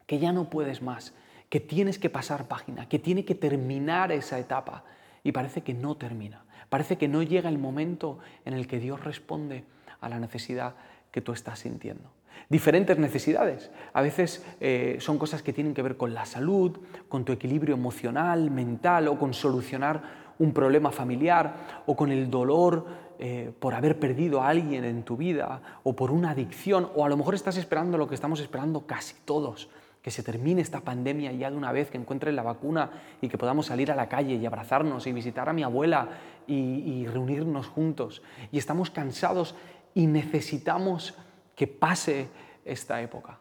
que 0.05 0.19
ya 0.19 0.31
no 0.31 0.49
puedes 0.49 0.81
más, 0.81 1.13
que 1.49 1.59
tienes 1.59 1.99
que 1.99 2.09
pasar 2.09 2.47
página, 2.47 2.87
que 2.87 2.97
tiene 2.97 3.25
que 3.25 3.35
terminar 3.35 4.13
esa 4.13 4.39
etapa 4.39 4.85
y 5.21 5.33
parece 5.33 5.63
que 5.63 5.73
no 5.73 5.97
termina. 5.97 6.45
Parece 6.69 6.97
que 6.97 7.09
no 7.09 7.23
llega 7.23 7.49
el 7.49 7.57
momento 7.57 8.19
en 8.45 8.53
el 8.53 8.67
que 8.67 8.79
Dios 8.79 9.03
responde 9.03 9.65
a 10.01 10.09
la 10.09 10.19
necesidad 10.19 10.75
que 11.11 11.21
tú 11.21 11.31
estás 11.31 11.59
sintiendo. 11.59 12.09
Diferentes 12.49 12.97
necesidades. 12.97 13.71
A 13.93 14.01
veces 14.01 14.45
eh, 14.61 14.97
son 14.99 15.17
cosas 15.17 15.41
que 15.41 15.51
tienen 15.51 15.73
que 15.73 15.81
ver 15.81 15.97
con 15.97 16.13
la 16.13 16.25
salud, 16.25 16.77
con 17.09 17.25
tu 17.25 17.33
equilibrio 17.33 17.75
emocional, 17.75 18.51
mental 18.51 19.07
o 19.09 19.19
con 19.19 19.33
solucionar 19.33 20.27
un 20.39 20.53
problema 20.53 20.91
familiar 20.91 21.83
o 21.85 21.95
con 21.95 22.11
el 22.11 22.29
dolor 22.29 22.85
eh, 23.19 23.51
por 23.59 23.73
haber 23.73 23.99
perdido 23.99 24.41
a 24.41 24.49
alguien 24.49 24.85
en 24.85 25.03
tu 25.03 25.17
vida 25.17 25.61
o 25.83 25.95
por 25.95 26.11
una 26.11 26.31
adicción 26.31 26.89
o 26.95 27.03
a 27.03 27.09
lo 27.09 27.17
mejor 27.17 27.33
estás 27.35 27.57
esperando 27.57 27.97
lo 27.97 28.07
que 28.07 28.15
estamos 28.15 28.39
esperando 28.39 28.85
casi 28.85 29.15
todos, 29.25 29.69
que 30.01 30.11
se 30.11 30.23
termine 30.23 30.61
esta 30.61 30.81
pandemia 30.81 31.31
ya 31.31 31.49
de 31.49 31.57
una 31.57 31.71
vez, 31.71 31.89
que 31.89 31.97
encuentres 31.97 32.33
la 32.33 32.43
vacuna 32.43 32.91
y 33.19 33.27
que 33.27 33.37
podamos 33.37 33.65
salir 33.65 33.91
a 33.91 33.95
la 33.95 34.07
calle 34.07 34.35
y 34.35 34.45
abrazarnos 34.45 35.07
y 35.07 35.11
visitar 35.11 35.49
a 35.49 35.53
mi 35.53 35.63
abuela 35.63 36.09
y 36.49 37.05
reunirnos 37.07 37.67
juntos. 37.67 38.21
Y 38.53 38.57
estamos 38.57 38.89
cansados 38.89 39.53
y 39.97 40.05
necesitamos 40.05 41.15
que 41.55 41.65
pase 41.65 42.27
esta 42.63 43.01
época. 43.01 43.39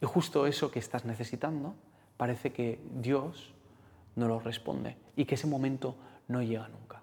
Y 0.00 0.06
justo 0.06 0.46
eso 0.46 0.70
que 0.70 0.78
estás 0.78 1.04
necesitando 1.04 1.74
parece 2.16 2.52
que 2.52 2.80
Dios 3.00 3.52
no 4.14 4.28
lo 4.28 4.38
responde 4.38 4.96
y 5.16 5.24
que 5.24 5.34
ese 5.34 5.48
momento 5.48 5.96
no 6.28 6.40
llega 6.40 6.68
nunca. 6.68 7.02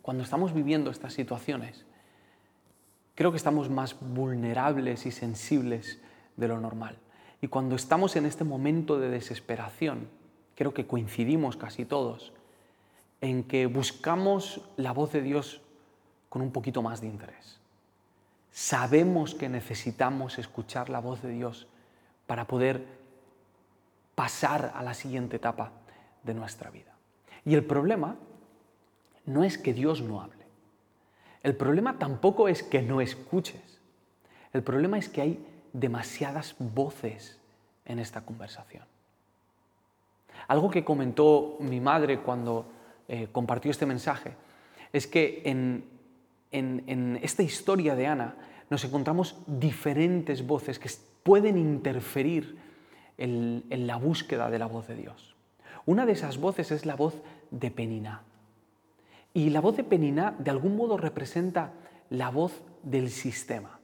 Cuando 0.00 0.22
estamos 0.22 0.54
viviendo 0.54 0.90
estas 0.90 1.12
situaciones, 1.12 1.84
creo 3.14 3.32
que 3.32 3.36
estamos 3.36 3.68
más 3.68 4.00
vulnerables 4.00 5.04
y 5.04 5.10
sensibles 5.10 6.00
de 6.38 6.48
lo 6.48 6.58
normal. 6.58 6.96
Y 7.42 7.48
cuando 7.48 7.76
estamos 7.76 8.16
en 8.16 8.24
este 8.24 8.44
momento 8.44 8.98
de 8.98 9.10
desesperación, 9.10 10.08
creo 10.54 10.72
que 10.72 10.86
coincidimos 10.86 11.58
casi 11.58 11.84
todos 11.84 12.32
en 13.20 13.44
que 13.44 13.66
buscamos 13.66 14.62
la 14.78 14.92
voz 14.92 15.12
de 15.12 15.20
Dios 15.20 15.61
con 16.32 16.40
un 16.40 16.50
poquito 16.50 16.80
más 16.80 17.02
de 17.02 17.08
interés 17.08 17.62
sabemos 18.52 19.34
que 19.34 19.48
necesitamos 19.48 20.38
escuchar 20.38 20.90
la 20.90 21.00
voz 21.00 21.22
de 21.22 21.30
Dios 21.30 21.66
para 22.26 22.46
poder 22.46 22.86
pasar 24.14 24.72
a 24.74 24.82
la 24.82 24.94
siguiente 24.94 25.36
etapa 25.36 25.72
de 26.22 26.34
nuestra 26.34 26.70
vida. 26.70 26.92
Y 27.44 27.54
el 27.54 27.64
problema 27.64 28.16
no 29.24 29.42
es 29.42 29.56
que 29.56 29.72
Dios 29.72 30.02
no 30.02 30.20
hable. 30.20 30.44
El 31.42 31.56
problema 31.56 31.98
tampoco 31.98 32.46
es 32.46 32.62
que 32.62 32.82
no 32.82 33.00
escuches. 33.00 33.80
El 34.52 34.62
problema 34.62 34.98
es 34.98 35.08
que 35.08 35.22
hay 35.22 35.46
demasiadas 35.72 36.54
voces 36.58 37.40
en 37.86 37.98
esta 37.98 38.20
conversación. 38.20 38.84
Algo 40.46 40.70
que 40.70 40.84
comentó 40.84 41.56
mi 41.58 41.80
madre 41.80 42.20
cuando 42.20 42.66
eh, 43.08 43.28
compartió 43.32 43.70
este 43.70 43.86
mensaje 43.86 44.36
es 44.92 45.06
que 45.06 45.42
en, 45.46 45.91
en, 46.52 47.18
esta 47.22 47.42
historia 47.42 47.94
de 47.94 48.06
Ana 48.06 48.36
nos 48.70 48.84
encontramos 48.84 49.36
diferentes 49.46 50.46
voces 50.46 50.78
que 50.78 50.90
pueden 51.22 51.58
interferir 51.58 52.56
en, 53.18 53.64
en, 53.70 53.86
la 53.86 53.96
búsqueda 53.96 54.50
de 54.50 54.58
la 54.58 54.66
voz 54.66 54.86
de 54.88 54.96
Dios. 54.96 55.34
Una 55.84 56.06
de 56.06 56.12
esas 56.12 56.38
voces 56.38 56.70
es 56.70 56.86
la 56.86 56.94
voz 56.94 57.14
de 57.50 57.70
Penina. 57.70 58.22
Y 59.34 59.50
la 59.50 59.60
voz 59.60 59.76
de 59.76 59.84
Penina 59.84 60.34
de 60.38 60.50
algún 60.50 60.76
modo 60.76 60.96
representa 60.96 61.72
la 62.10 62.30
voz 62.30 62.62
del 62.82 63.10
sistema, 63.10 63.80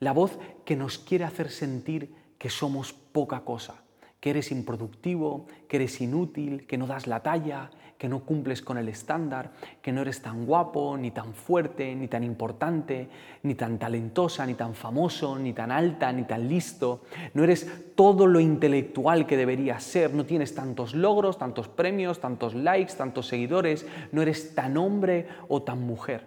la 0.00 0.12
voz 0.12 0.38
que 0.64 0.76
nos 0.76 0.98
quiere 0.98 1.24
hacer 1.24 1.50
sentir 1.50 2.14
que 2.38 2.50
somos 2.50 2.92
poca 2.92 3.40
cosa, 3.40 3.82
que 4.20 4.30
eres 4.30 4.50
improductivo, 4.50 5.46
que 5.68 5.76
eres 5.76 6.00
inútil, 6.00 6.66
que 6.66 6.78
no 6.78 6.86
das 6.86 7.06
la 7.06 7.22
talla, 7.22 7.70
que 7.98 8.08
no 8.08 8.20
cumples 8.20 8.60
con 8.60 8.76
el 8.76 8.88
estándar, 8.88 9.52
que 9.80 9.92
no 9.92 10.02
eres 10.02 10.20
tan 10.20 10.44
guapo, 10.44 10.96
ni 10.98 11.10
tan 11.10 11.32
fuerte, 11.32 11.94
ni 11.94 12.08
tan 12.08 12.24
importante, 12.24 13.08
ni 13.42 13.54
tan 13.54 13.78
talentosa, 13.78 14.44
ni 14.46 14.54
tan 14.54 14.74
famoso, 14.74 15.38
ni 15.38 15.52
tan 15.52 15.70
alta, 15.72 16.12
ni 16.12 16.24
tan 16.24 16.48
listo. 16.48 17.02
No 17.34 17.44
eres 17.44 17.94
todo 17.94 18.26
lo 18.26 18.40
intelectual 18.40 19.26
que 19.26 19.36
deberías 19.36 19.82
ser, 19.82 20.12
no 20.12 20.26
tienes 20.26 20.54
tantos 20.54 20.94
logros, 20.94 21.38
tantos 21.38 21.68
premios, 21.68 22.20
tantos 22.20 22.54
likes, 22.54 22.94
tantos 22.94 23.28
seguidores, 23.28 23.86
no 24.12 24.22
eres 24.22 24.54
tan 24.54 24.76
hombre 24.76 25.28
o 25.48 25.62
tan 25.62 25.80
mujer. 25.80 26.26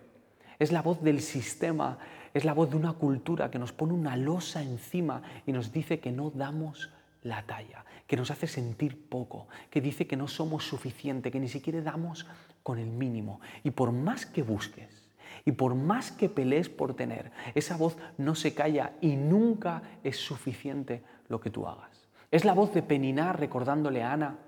Es 0.57 0.71
la 0.71 0.81
voz 0.81 1.01
del 1.03 1.21
sistema, 1.21 1.99
es 2.33 2.45
la 2.45 2.53
voz 2.53 2.69
de 2.69 2.77
una 2.77 2.93
cultura 2.93 3.49
que 3.51 3.59
nos 3.59 3.73
pone 3.73 3.93
una 3.93 4.17
losa 4.17 4.61
encima 4.61 5.21
y 5.45 5.51
nos 5.51 5.71
dice 5.71 5.99
que 5.99 6.11
no 6.11 6.31
damos 6.31 6.89
la 7.23 7.43
talla, 7.43 7.85
que 8.07 8.15
nos 8.15 8.31
hace 8.31 8.47
sentir 8.47 9.09
poco, 9.09 9.47
que 9.69 9.81
dice 9.81 10.07
que 10.07 10.15
no 10.15 10.27
somos 10.27 10.65
suficiente, 10.65 11.31
que 11.31 11.39
ni 11.39 11.49
siquiera 11.49 11.81
damos 11.81 12.25
con 12.63 12.79
el 12.79 12.89
mínimo. 12.89 13.41
Y 13.63 13.71
por 13.71 13.91
más 13.91 14.25
que 14.25 14.43
busques 14.43 15.09
y 15.45 15.51
por 15.51 15.75
más 15.75 16.11
que 16.11 16.29
pelees 16.29 16.69
por 16.69 16.95
tener, 16.95 17.31
esa 17.55 17.77
voz 17.77 17.97
no 18.17 18.35
se 18.35 18.53
calla 18.53 18.93
y 19.01 19.15
nunca 19.15 19.83
es 20.03 20.17
suficiente 20.17 21.03
lo 21.27 21.39
que 21.39 21.49
tú 21.49 21.67
hagas. 21.67 22.07
Es 22.31 22.45
la 22.45 22.53
voz 22.53 22.73
de 22.73 22.83
Peninar 22.83 23.39
recordándole 23.39 24.03
a 24.03 24.13
Ana, 24.13 24.39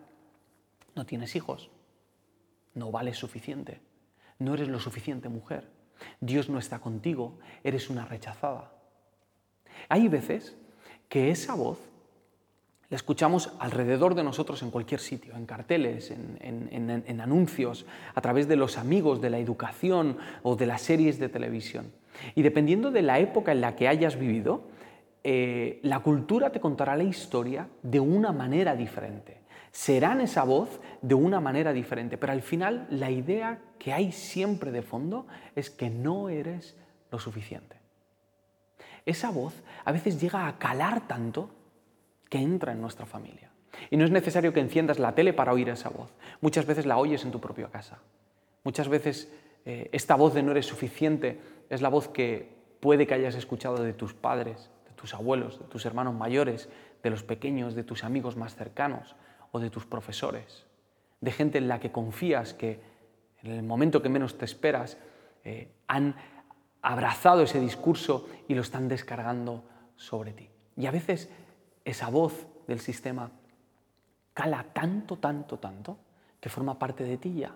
no 0.95 1.05
tienes 1.05 1.35
hijos, 1.35 1.71
no 2.73 2.91
vales 2.91 3.17
suficiente, 3.17 3.81
no 4.39 4.53
eres 4.53 4.67
lo 4.67 4.79
suficiente 4.79 5.29
mujer, 5.29 5.69
Dios 6.19 6.49
no 6.49 6.59
está 6.59 6.79
contigo, 6.79 7.39
eres 7.63 7.89
una 7.89 8.05
rechazada. 8.05 8.71
Hay 9.89 10.07
veces 10.07 10.55
que 11.09 11.31
esa 11.31 11.55
voz 11.55 11.79
la 12.91 12.97
escuchamos 12.97 13.53
alrededor 13.59 14.15
de 14.15 14.23
nosotros 14.23 14.61
en 14.61 14.69
cualquier 14.69 14.99
sitio, 14.99 15.33
en 15.37 15.45
carteles, 15.45 16.11
en, 16.11 17.21
anuncios, 17.21 17.85
a 18.13 18.19
través 18.19 18.49
de 18.49 18.57
los 18.57 18.77
amigos, 18.77 19.21
de 19.21 19.29
la 19.29 19.39
educación 19.39 20.17
o 20.43 20.57
de 20.57 20.65
las 20.65 20.81
series 20.81 21.17
de 21.17 21.29
televisión. 21.29 21.93
Y 22.35 22.41
dependiendo 22.41 22.91
de 22.91 23.01
la 23.01 23.19
época 23.19 23.53
en 23.53 23.61
la 23.61 23.77
que 23.77 23.87
hayas 23.87 24.19
vivido, 24.19 24.63
eh, 25.23 25.79
la 25.83 25.99
cultura 25.99 26.51
te 26.51 26.59
contará 26.59 26.97
la 26.97 27.05
historia 27.05 27.69
de 27.81 28.01
una 28.01 28.33
manera 28.33 28.75
diferente. 28.75 29.39
Serán 29.71 30.19
esa 30.19 30.43
voz 30.43 30.81
de 31.01 31.15
una 31.15 31.39
manera 31.39 31.71
diferente, 31.71 32.17
pero 32.17 32.33
al 32.33 32.41
final 32.41 32.87
la 32.89 33.09
idea 33.09 33.61
que 33.79 33.93
hay 33.93 34.11
siempre 34.11 34.69
de 34.69 34.81
fondo 34.81 35.27
es 35.55 35.69
que 35.69 35.89
no 35.89 36.27
eres 36.27 36.75
lo 37.09 37.19
suficiente. 37.19 37.77
Esa 39.05 39.29
voz 39.29 39.53
a 39.85 39.93
veces 39.93 40.19
llega 40.19 40.45
a 40.45 40.57
calar 40.57 41.07
tanto 41.07 41.60
que 42.31 42.37
entra 42.37 42.71
en 42.71 42.79
nuestra 42.79 43.05
familia. 43.05 43.51
Y 43.89 43.97
no 43.97 44.05
es 44.05 44.11
necesario 44.11 44.53
que 44.53 44.61
enciendas 44.61 44.99
la 44.99 45.13
tele 45.13 45.33
para 45.33 45.51
oír 45.51 45.67
esa 45.67 45.89
voz. 45.89 46.09
Muchas 46.39 46.65
veces 46.65 46.85
la 46.85 46.97
oyes 46.97 47.25
en 47.25 47.31
tu 47.31 47.41
propia 47.41 47.67
casa. 47.67 47.99
Muchas 48.63 48.87
veces 48.87 49.29
eh, 49.65 49.89
esta 49.91 50.15
voz 50.15 50.33
de 50.33 50.41
no 50.41 50.51
eres 50.51 50.65
suficiente 50.65 51.41
es 51.69 51.81
la 51.81 51.89
voz 51.89 52.07
que 52.07 52.55
puede 52.79 53.05
que 53.05 53.15
hayas 53.15 53.35
escuchado 53.35 53.83
de 53.83 53.91
tus 53.91 54.13
padres, 54.13 54.69
de 54.87 54.93
tus 54.93 55.13
abuelos, 55.13 55.59
de 55.59 55.65
tus 55.65 55.85
hermanos 55.85 56.15
mayores, 56.15 56.69
de 57.03 57.09
los 57.09 57.21
pequeños, 57.21 57.75
de 57.75 57.83
tus 57.83 58.05
amigos 58.05 58.37
más 58.37 58.55
cercanos 58.55 59.17
o 59.51 59.59
de 59.59 59.69
tus 59.69 59.85
profesores, 59.85 60.65
de 61.19 61.31
gente 61.33 61.57
en 61.57 61.67
la 61.67 61.81
que 61.81 61.91
confías 61.91 62.53
que 62.53 62.79
en 63.43 63.51
el 63.51 63.63
momento 63.63 64.01
que 64.01 64.07
menos 64.07 64.37
te 64.37 64.45
esperas 64.45 64.97
eh, 65.43 65.67
han 65.87 66.15
abrazado 66.81 67.41
ese 67.41 67.59
discurso 67.59 68.29
y 68.47 68.55
lo 68.55 68.61
están 68.61 68.87
descargando 68.87 69.65
sobre 69.97 70.31
ti. 70.31 70.47
Y 70.77 70.85
a 70.85 70.91
veces 70.91 71.29
esa 71.85 72.09
voz 72.09 72.47
del 72.67 72.79
sistema 72.79 73.31
cala 74.33 74.65
tanto, 74.73 75.17
tanto, 75.17 75.59
tanto, 75.59 75.97
que 76.39 76.49
forma 76.49 76.79
parte 76.79 77.03
de 77.03 77.17
ti 77.17 77.33
ya. 77.35 77.55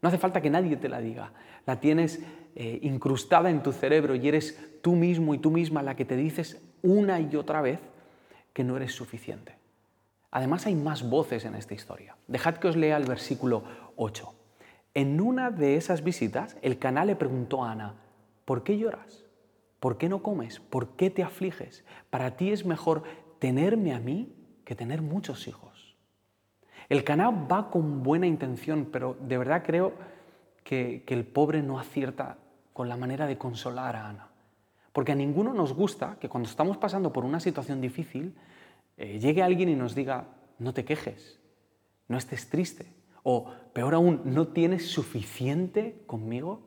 No 0.00 0.08
hace 0.08 0.18
falta 0.18 0.40
que 0.40 0.50
nadie 0.50 0.76
te 0.76 0.88
la 0.88 1.00
diga. 1.00 1.32
La 1.66 1.80
tienes 1.80 2.20
eh, 2.54 2.78
incrustada 2.82 3.50
en 3.50 3.62
tu 3.62 3.72
cerebro 3.72 4.14
y 4.14 4.26
eres 4.28 4.80
tú 4.82 4.94
mismo 4.94 5.34
y 5.34 5.38
tú 5.38 5.50
misma 5.50 5.82
la 5.82 5.96
que 5.96 6.04
te 6.04 6.16
dices 6.16 6.60
una 6.82 7.20
y 7.20 7.36
otra 7.36 7.60
vez 7.60 7.80
que 8.52 8.64
no 8.64 8.76
eres 8.76 8.94
suficiente. 8.94 9.56
Además 10.30 10.66
hay 10.66 10.74
más 10.74 11.08
voces 11.08 11.44
en 11.44 11.54
esta 11.54 11.74
historia. 11.74 12.16
Dejad 12.26 12.56
que 12.56 12.68
os 12.68 12.76
lea 12.76 12.96
el 12.96 13.06
versículo 13.06 13.64
8. 13.96 14.34
En 14.94 15.20
una 15.20 15.50
de 15.50 15.76
esas 15.76 16.02
visitas, 16.02 16.56
el 16.62 16.78
canal 16.78 17.06
le 17.08 17.16
preguntó 17.16 17.64
a 17.64 17.72
Ana, 17.72 17.94
¿por 18.44 18.62
qué 18.62 18.76
lloras? 18.76 19.24
¿Por 19.80 19.96
qué 19.96 20.08
no 20.08 20.22
comes? 20.22 20.58
¿Por 20.58 20.96
qué 20.96 21.10
te 21.10 21.22
afliges? 21.22 21.84
Para 22.10 22.36
ti 22.36 22.50
es 22.50 22.66
mejor 22.66 23.04
tenerme 23.38 23.94
a 23.94 24.00
mí 24.00 24.34
que 24.64 24.74
tener 24.74 25.02
muchos 25.02 25.48
hijos. 25.48 25.96
El 26.88 27.04
canal 27.04 27.50
va 27.50 27.70
con 27.70 28.02
buena 28.02 28.26
intención, 28.26 28.88
pero 28.90 29.16
de 29.20 29.38
verdad 29.38 29.62
creo 29.64 29.92
que, 30.64 31.04
el 31.06 31.24
pobre 31.24 31.62
no 31.62 31.78
acierta 31.78 32.38
con 32.72 32.88
la 32.88 32.96
manera 32.96 33.26
de 33.26 33.38
consolar 33.38 33.96
a 33.96 34.08
Ana. 34.08 34.28
Porque 34.92 35.12
a 35.12 35.14
ninguno 35.14 35.52
nos 35.52 35.74
gusta 35.74 36.16
que 36.20 36.28
cuando 36.28 36.48
estamos 36.48 36.76
pasando 36.76 37.12
por 37.12 37.24
una 37.24 37.40
situación 37.40 37.80
difícil, 37.80 38.34
eh, 38.96 39.18
llegue 39.18 39.42
alguien 39.42 39.68
y 39.68 39.76
nos 39.76 39.94
diga, 39.94 40.28
no 40.58 40.72
te 40.72 40.84
quejes, 40.84 41.40
no 42.08 42.16
estés 42.16 42.48
triste, 42.48 42.92
o 43.22 43.50
peor 43.72 43.94
aún, 43.94 44.22
no 44.24 44.48
tienes 44.48 44.90
suficiente 44.90 46.02
conmigo. 46.06 46.62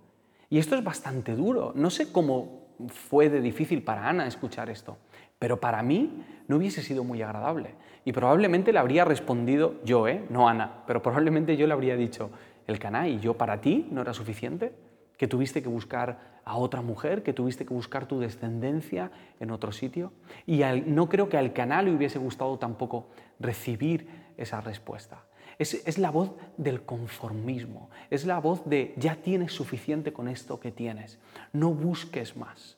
Y 0.50 0.60
esto 0.60 0.76
es 0.76 0.84
bastante 0.84 1.36
duro. 1.36 1.74
No 1.76 1.90
sé 1.90 2.12
cómo 2.12 2.62
fue 2.88 3.30
de 3.30 3.42
difícil 3.42 3.84
para 3.84 4.08
Ana 4.08 4.28
escuchar 4.28 4.70
esto, 4.70 4.98
pero 5.42 5.60
para 5.60 5.82
mí 5.82 6.24
no 6.48 6.58
hubiese 6.58 6.84
sido 6.84 7.04
muy 7.04 7.24
agradable. 7.24 7.74
Y 8.06 8.12
probablemente 8.12 8.72
le 8.72 8.78
habría 8.78 9.06
respondido 9.06 9.74
yo, 9.84 10.08
¿eh? 10.08 10.24
no 10.30 10.48
Ana, 10.48 10.84
pero 10.86 11.02
probablemente 11.02 11.58
yo 11.58 11.66
le 11.66 11.74
habría 11.74 11.96
dicho, 11.96 12.30
el 12.68 12.78
caná 12.78 13.08
y 13.08 13.20
yo 13.20 13.36
para 13.36 13.60
ti 13.60 13.88
no 13.90 14.02
era 14.02 14.14
suficiente, 14.14 14.72
que 15.18 15.28
tuviste 15.28 15.64
que 15.64 15.68
buscar 15.68 16.42
a 16.46 16.58
otra 16.58 16.84
mujer, 16.84 17.24
que 17.24 17.34
tuviste 17.34 17.66
que 17.66 17.74
buscar 17.74 18.06
tu 18.06 18.20
descendencia 18.20 19.10
en 19.40 19.50
otro 19.50 19.72
sitio. 19.72 20.14
Y 20.46 20.62
no 20.86 21.10
creo 21.10 21.28
que 21.28 21.38
al 21.38 21.54
canal 21.54 21.86
le 21.86 21.96
hubiese 21.96 22.20
gustado 22.20 22.60
tampoco 22.60 23.08
recibir 23.40 24.08
esa 24.38 24.62
respuesta. 24.62 25.24
Es, 25.58 25.74
es, 25.88 25.98
la 25.98 26.12
voz 26.12 26.36
del 26.58 26.84
conformismo, 26.84 27.90
es 28.12 28.28
la 28.28 28.40
voz 28.40 28.64
de 28.70 28.94
ya 28.96 29.16
tienes 29.16 29.54
suficiente 29.54 30.14
con 30.14 30.28
esto 30.28 30.60
que 30.60 30.72
tienes, 30.72 31.18
no 31.52 31.72
busques 31.72 32.38
más. 32.38 32.78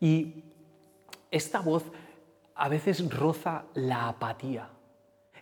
Y 0.00 0.51
esta 1.32 1.58
voz 1.60 1.82
a 2.54 2.68
veces 2.68 3.12
roza 3.12 3.64
la 3.74 4.08
apatía, 4.08 4.68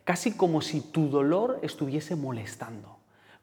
casi 0.04 0.32
como 0.32 0.62
si 0.62 0.80
tu 0.80 1.10
dolor 1.10 1.58
estuviese 1.62 2.16
molestando 2.16 3.00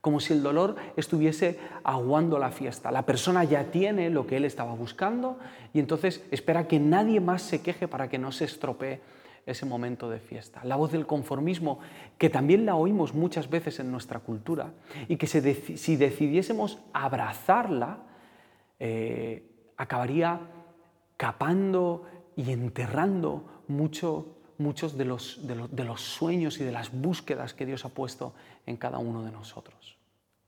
como 0.08 0.22
si 0.22 0.32
el 0.32 0.42
dolor 0.42 0.78
estuviese 0.96 1.60
aguando 1.84 2.40
la 2.40 2.52
fiesta. 2.52 2.92
La 2.92 3.06
persona 3.06 3.44
ya 3.44 3.66
tiene 3.72 4.10
lo 4.10 4.26
que 4.26 4.38
él 4.38 4.46
estaba 4.46 4.74
buscando 4.74 5.38
y 5.74 5.80
entonces 5.80 6.24
espera 6.32 6.66
que 6.66 6.80
nadie 6.80 7.20
más 7.20 7.42
se 7.42 7.62
queje 7.62 7.90
para 7.90 8.08
que 8.08 8.18
no 8.18 8.32
se 8.32 8.46
estropee 8.46 9.02
ese 9.46 9.66
momento 9.66 10.10
de 10.10 10.20
fiesta. 10.20 10.64
La 10.64 10.78
voz 10.78 10.94
del 10.94 11.06
conformismo, 11.06 11.80
que 12.18 12.30
también 12.30 12.66
la 12.66 12.76
oímos 12.76 13.14
muchas 13.14 13.50
veces 13.50 13.82
en 13.82 13.92
nuestra 13.92 14.20
cultura 14.20 14.72
y 15.10 15.18
que 15.18 15.28
si 15.28 15.96
decidiésemos 15.98 16.80
abrazarla, 16.94 17.98
eh, 18.80 19.44
acabaría 19.76 20.40
capando 21.18 22.06
y 22.38 22.52
enterrando 22.52 23.64
mucho 23.68 24.38
muchos 24.58 24.98
de 24.98 25.06
los, 25.06 25.40
de, 25.46 25.84
los, 25.84 26.02
sueños 26.02 26.60
y 26.60 26.64
de 26.64 26.72
las 26.72 26.92
búsquedas 26.92 27.54
que 27.54 27.66
Dios 27.66 27.86
ha 27.86 27.90
puesto 27.90 28.34
en 28.66 28.78
cada 28.78 28.98
uno 28.98 29.24
de 29.24 29.32
nosotros. 29.32 29.98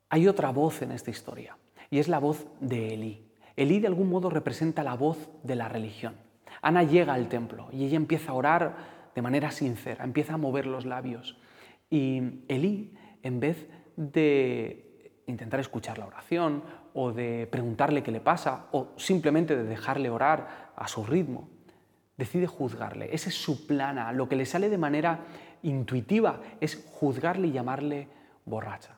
Hay 0.10 0.27
otra 0.27 0.51
voz 0.51 0.81
en 0.81 0.91
esta 0.91 1.12
historia 1.12 1.58
y 1.91 2.00
es 2.00 2.08
la 2.08 2.19
voz 2.19 2.48
de 2.60 2.93
Elí. 2.93 3.25
Elí 3.55 3.79
de 3.79 3.88
algún 3.88 4.10
modo 4.10 4.29
representa 4.29 4.84
la 4.84 4.96
voz 4.96 5.29
de 5.43 5.55
la 5.55 5.69
religión. 5.69 6.15
Ana 6.62 6.84
llega 6.84 7.13
al 7.13 7.29
templo 7.29 7.69
y 7.72 7.86
ella 7.86 7.98
empieza 7.98 8.31
a 8.31 8.36
orar 8.36 8.77
de 9.13 9.22
manera 9.22 9.51
sincera, 9.51 10.03
empieza 10.03 10.34
a 10.34 10.38
mover 10.38 10.65
los 10.65 10.86
labios. 10.86 11.38
Y 11.89 12.41
Elí, 12.48 12.96
en 13.22 13.39
vez 13.39 13.69
de 13.96 15.13
intentar 15.27 15.60
escuchar 15.60 16.00
la 16.00 16.08
oración 16.08 16.63
o 16.93 17.12
de 17.12 17.48
preguntarle 17.51 18.01
qué 18.01 18.12
le 18.12 18.22
pasa 18.22 18.65
o 18.72 18.93
simplemente 18.98 19.55
de 19.55 19.63
dejarle 19.63 20.10
orar 20.10 20.72
a 20.75 20.88
su 20.88 21.03
ritmo, 21.03 21.50
decide 22.19 22.47
juzgarle. 22.47 23.09
Ese 23.15 23.29
es 23.29 23.35
su 23.35 23.65
plana. 23.65 24.11
Lo 24.11 24.27
que 24.27 24.35
le 24.35 24.45
sale 24.45 24.69
de 24.69 24.77
manera 24.77 25.21
intuitiva 25.63 26.41
es 26.59 26.85
juzgarle 26.91 27.47
y 27.47 27.53
llamarle 27.53 28.09
borracha. 28.45 28.97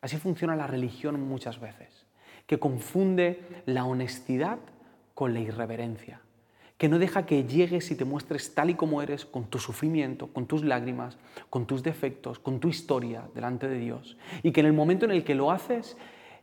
Así 0.00 0.16
funciona 0.18 0.54
la 0.54 0.68
religión 0.68 1.20
muchas 1.20 1.58
veces, 1.58 2.06
que 2.46 2.60
confunde 2.60 3.42
la 3.66 3.84
honestidad 3.84 4.58
con 5.14 5.34
la 5.34 5.40
irreverencia, 5.40 6.20
que 6.78 6.88
no 6.88 7.00
deja 7.00 7.26
que 7.26 7.42
llegues 7.42 7.90
y 7.90 7.96
te 7.96 8.04
muestres 8.04 8.54
tal 8.54 8.70
y 8.70 8.74
como 8.74 9.02
eres, 9.02 9.26
con 9.26 9.46
tu 9.46 9.58
sufrimiento, 9.58 10.28
con 10.28 10.46
tus 10.46 10.62
lágrimas, 10.62 11.18
con 11.50 11.66
tus 11.66 11.82
defectos, 11.82 12.38
con 12.38 12.60
tu 12.60 12.68
historia 12.68 13.24
delante 13.34 13.66
de 13.66 13.80
Dios, 13.80 14.16
y 14.44 14.52
que 14.52 14.60
en 14.60 14.66
el 14.66 14.72
momento 14.74 15.04
en 15.06 15.10
el 15.10 15.24
que 15.24 15.34
lo 15.34 15.50
haces, 15.50 15.96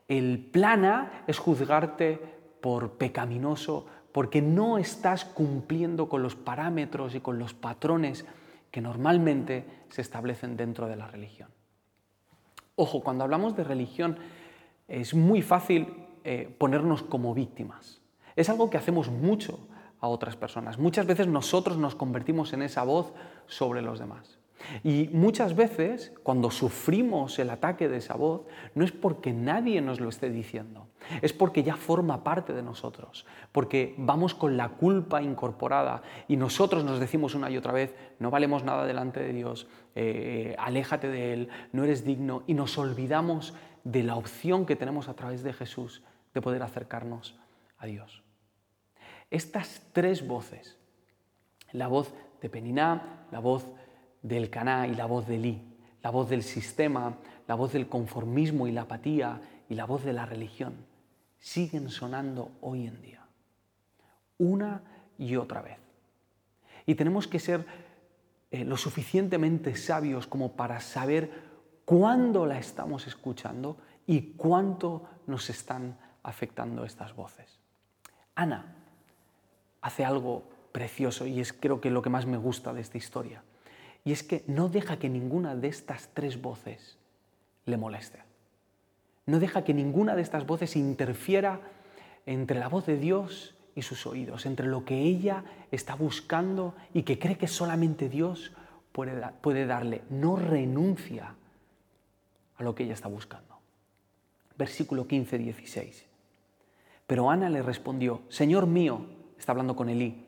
el 0.09 0.39
plana 0.51 1.23
es 1.25 1.39
juzgarte 1.39 2.19
por 2.59 2.97
pecaminoso, 2.97 3.85
porque 4.15 4.41
no 4.41 4.77
estás 4.77 5.25
cumpliendo 5.25 6.07
con 6.07 6.23
los 6.23 6.37
parámetros 6.37 7.15
y 7.15 7.19
con 7.19 7.37
los 7.37 7.53
patrones 7.53 8.25
que 8.71 8.79
normalmente 8.79 9.65
se 9.89 10.01
establecen 10.01 10.55
dentro 10.55 10.87
de 10.87 10.95
la 10.95 11.05
religión. 11.05 11.49
Ojo, 12.77 13.03
cuando 13.03 13.25
hablamos 13.25 13.57
de 13.57 13.65
religión 13.65 14.17
es 14.87 15.13
muy 15.13 15.41
fácil 15.41 16.07
eh, 16.23 16.49
ponernos 16.57 17.03
como 17.03 17.33
víctimas. 17.33 17.99
Es 18.37 18.47
algo 18.47 18.69
que 18.69 18.77
hacemos 18.77 19.09
mucho 19.09 19.67
a 19.99 20.07
otras 20.07 20.37
personas. 20.37 20.79
Muchas 20.79 21.05
veces 21.05 21.27
nosotros 21.27 21.77
nos 21.77 21.95
convertimos 21.95 22.53
en 22.53 22.61
esa 22.61 22.83
voz 22.83 23.11
sobre 23.47 23.81
los 23.81 23.99
demás. 23.99 24.39
Y 24.83 25.09
muchas 25.11 25.55
veces, 25.55 26.13
cuando 26.23 26.49
sufrimos 26.49 27.37
el 27.39 27.49
ataque 27.49 27.87
de 27.87 27.97
esa 27.97 28.15
voz, 28.15 28.41
no 28.73 28.83
es 28.83 28.91
porque 28.91 29.33
nadie 29.33 29.81
nos 29.81 29.99
lo 29.99 30.09
esté 30.09 30.29
diciendo, 30.29 30.87
es 31.21 31.33
porque 31.33 31.63
ya 31.63 31.75
forma 31.75 32.23
parte 32.23 32.53
de 32.53 32.63
nosotros, 32.63 33.25
porque 33.51 33.93
vamos 33.97 34.33
con 34.33 34.57
la 34.57 34.69
culpa 34.69 35.21
incorporada 35.21 36.01
y 36.27 36.37
nosotros 36.37 36.83
nos 36.83 36.99
decimos 36.99 37.35
una 37.35 37.49
y 37.49 37.57
otra 37.57 37.73
vez, 37.73 37.93
no 38.19 38.31
valemos 38.31 38.63
nada 38.63 38.85
delante 38.85 39.19
de 39.19 39.33
Dios, 39.33 39.67
eh, 39.93 40.55
aléjate 40.57 41.09
de 41.09 41.33
Él, 41.33 41.49
no 41.71 41.83
eres 41.83 42.05
digno, 42.05 42.43
y 42.47 42.53
nos 42.53 42.77
olvidamos 42.77 43.53
de 43.83 44.03
la 44.03 44.15
opción 44.15 44.65
que 44.65 44.75
tenemos 44.75 45.09
a 45.09 45.13
través 45.15 45.43
de 45.43 45.53
Jesús 45.53 46.03
de 46.33 46.41
poder 46.41 46.63
acercarnos 46.63 47.39
a 47.77 47.85
Dios. 47.85 48.23
Estas 49.29 49.81
tres 49.93 50.27
voces, 50.27 50.77
la 51.71 51.87
voz 51.87 52.13
de 52.41 52.49
Peniná, 52.49 53.27
la 53.31 53.39
voz 53.39 53.65
del 54.27 54.49
Caná 54.49 54.87
y 54.87 54.95
la 54.95 55.05
voz 55.05 55.27
de 55.27 55.37
Li, 55.37 55.61
la 56.01 56.09
voz 56.09 56.29
del 56.29 56.41
sistema, 56.41 57.15
la 57.47 57.53
voz 57.53 57.73
del 57.73 57.87
conformismo 57.87 58.67
y 58.67 58.71
la 58.71 58.81
apatía 58.81 59.39
y 59.69 59.75
la 59.75 59.85
voz 59.85 60.03
de 60.03 60.13
la 60.13 60.25
religión, 60.25 60.73
siguen 61.37 61.89
sonando 61.89 62.51
hoy 62.61 62.87
en 62.87 63.01
día, 63.03 63.23
una 64.39 64.81
y 65.19 65.35
otra 65.35 65.61
vez. 65.61 65.77
Y 66.87 66.95
tenemos 66.95 67.27
que 67.27 67.39
ser 67.39 67.67
eh, 68.49 68.65
lo 68.65 68.77
suficientemente 68.77 69.75
sabios 69.75 70.25
como 70.25 70.53
para 70.53 70.79
saber 70.79 71.29
cuándo 71.85 72.47
la 72.47 72.57
estamos 72.57 73.05
escuchando 73.05 73.77
y 74.07 74.33
cuánto 74.33 75.03
nos 75.27 75.51
están 75.51 75.99
afectando 76.23 76.83
estas 76.83 77.15
voces. 77.15 77.59
Ana 78.33 78.75
hace 79.81 80.03
algo 80.03 80.49
precioso 80.71 81.27
y 81.27 81.39
es 81.39 81.53
creo 81.53 81.79
que 81.79 81.91
lo 81.91 82.01
que 82.01 82.09
más 82.09 82.25
me 82.25 82.37
gusta 82.37 82.73
de 82.73 82.81
esta 82.81 82.97
historia 82.97 83.43
y 84.05 84.11
es 84.11 84.23
que 84.23 84.43
no 84.47 84.69
deja 84.69 84.97
que 84.97 85.09
ninguna 85.09 85.55
de 85.55 85.67
estas 85.67 86.09
tres 86.13 86.41
voces 86.41 86.97
le 87.65 87.75
moleste. 87.75 88.19
No 89.25 89.39
deja 89.39 89.63
que 89.63 89.73
ninguna 89.73 90.15
de 90.15 90.21
estas 90.21 90.45
voces 90.45 90.75
interfiera 90.75 91.59
entre 92.27 92.59
la 92.59 92.69
voz 92.69 92.85
de 92.85 92.97
Dios 92.97 93.55
y 93.73 93.81
sus 93.81 94.05
oídos, 94.05 94.45
entre 94.45 94.67
lo 94.67 94.85
que 94.85 95.01
ella 95.01 95.43
está 95.71 95.95
buscando 95.95 96.75
y 96.93 97.01
que 97.01 97.17
cree 97.17 97.37
que 97.37 97.47
solamente 97.47 98.07
Dios 98.07 98.53
puede, 98.91 99.65
darle. 99.65 100.03
No 100.11 100.35
renuncia 100.35 101.35
a 102.57 102.63
lo 102.63 102.75
que 102.75 102.83
ella 102.83 102.93
está 102.93 103.07
buscando. 103.07 103.59
Versículo 104.55 105.07
15-16. 105.07 106.03
Pero 107.07 107.29
Ana 107.29 107.49
le 107.49 107.63
respondió, 107.63 108.21
Señor 108.29 108.67
mío, 108.67 109.05
está 109.37 109.51
hablando 109.51 109.75
con 109.75 109.89
Elí, 109.89 110.24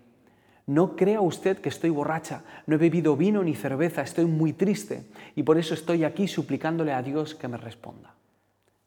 no 0.68 0.98
crea 0.98 1.22
usted 1.22 1.60
que 1.60 1.70
estoy 1.70 1.90
borracha, 1.90 2.44
no 2.66 2.76
he 2.76 2.78
bebido 2.78 3.16
vino 3.16 3.42
ni 3.42 3.56
cerveza, 3.56 4.02
estoy 4.02 4.26
muy 4.26 4.52
triste 4.54 5.06
y 5.34 5.44
por 5.44 5.58
eso 5.58 5.74
estoy 5.74 6.04
aquí 6.04 6.28
suplicándole 6.28 6.94
a 6.94 7.02
Dios 7.02 7.36
que 7.36 7.48
me 7.48 7.58
responda. 7.58 8.16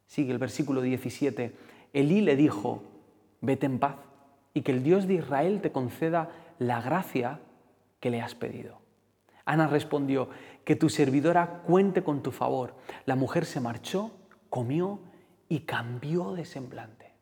Sigue 0.07 0.33
el 0.33 0.39
versículo 0.39 0.83
17. 0.83 1.57
Elí 1.95 2.21
le 2.21 2.37
dijo, 2.37 2.83
vete 3.41 3.65
en 3.67 3.79
paz 3.79 3.97
y 4.53 4.61
que 4.61 4.73
el 4.73 4.83
Dios 4.83 5.09
de 5.09 5.15
Israel 5.15 5.61
te 5.63 5.73
conceda 5.73 6.31
la 6.59 6.83
gracia 6.83 7.41
que 7.99 8.11
le 8.11 8.21
has 8.21 8.35
pedido. 8.35 8.79
Ana 9.47 9.67
respondió, 9.67 10.29
que 10.65 10.77
tu 10.77 10.91
servidora 10.91 11.63
cuente 11.67 12.03
con 12.05 12.23
tu 12.23 12.31
favor. 12.31 12.75
La 13.07 13.17
mujer 13.17 13.47
se 13.47 13.61
marchó, 13.61 14.13
comió 14.51 15.01
y 15.49 15.61
cambió 15.61 16.33
de 16.33 16.45
semblante. 16.45 17.13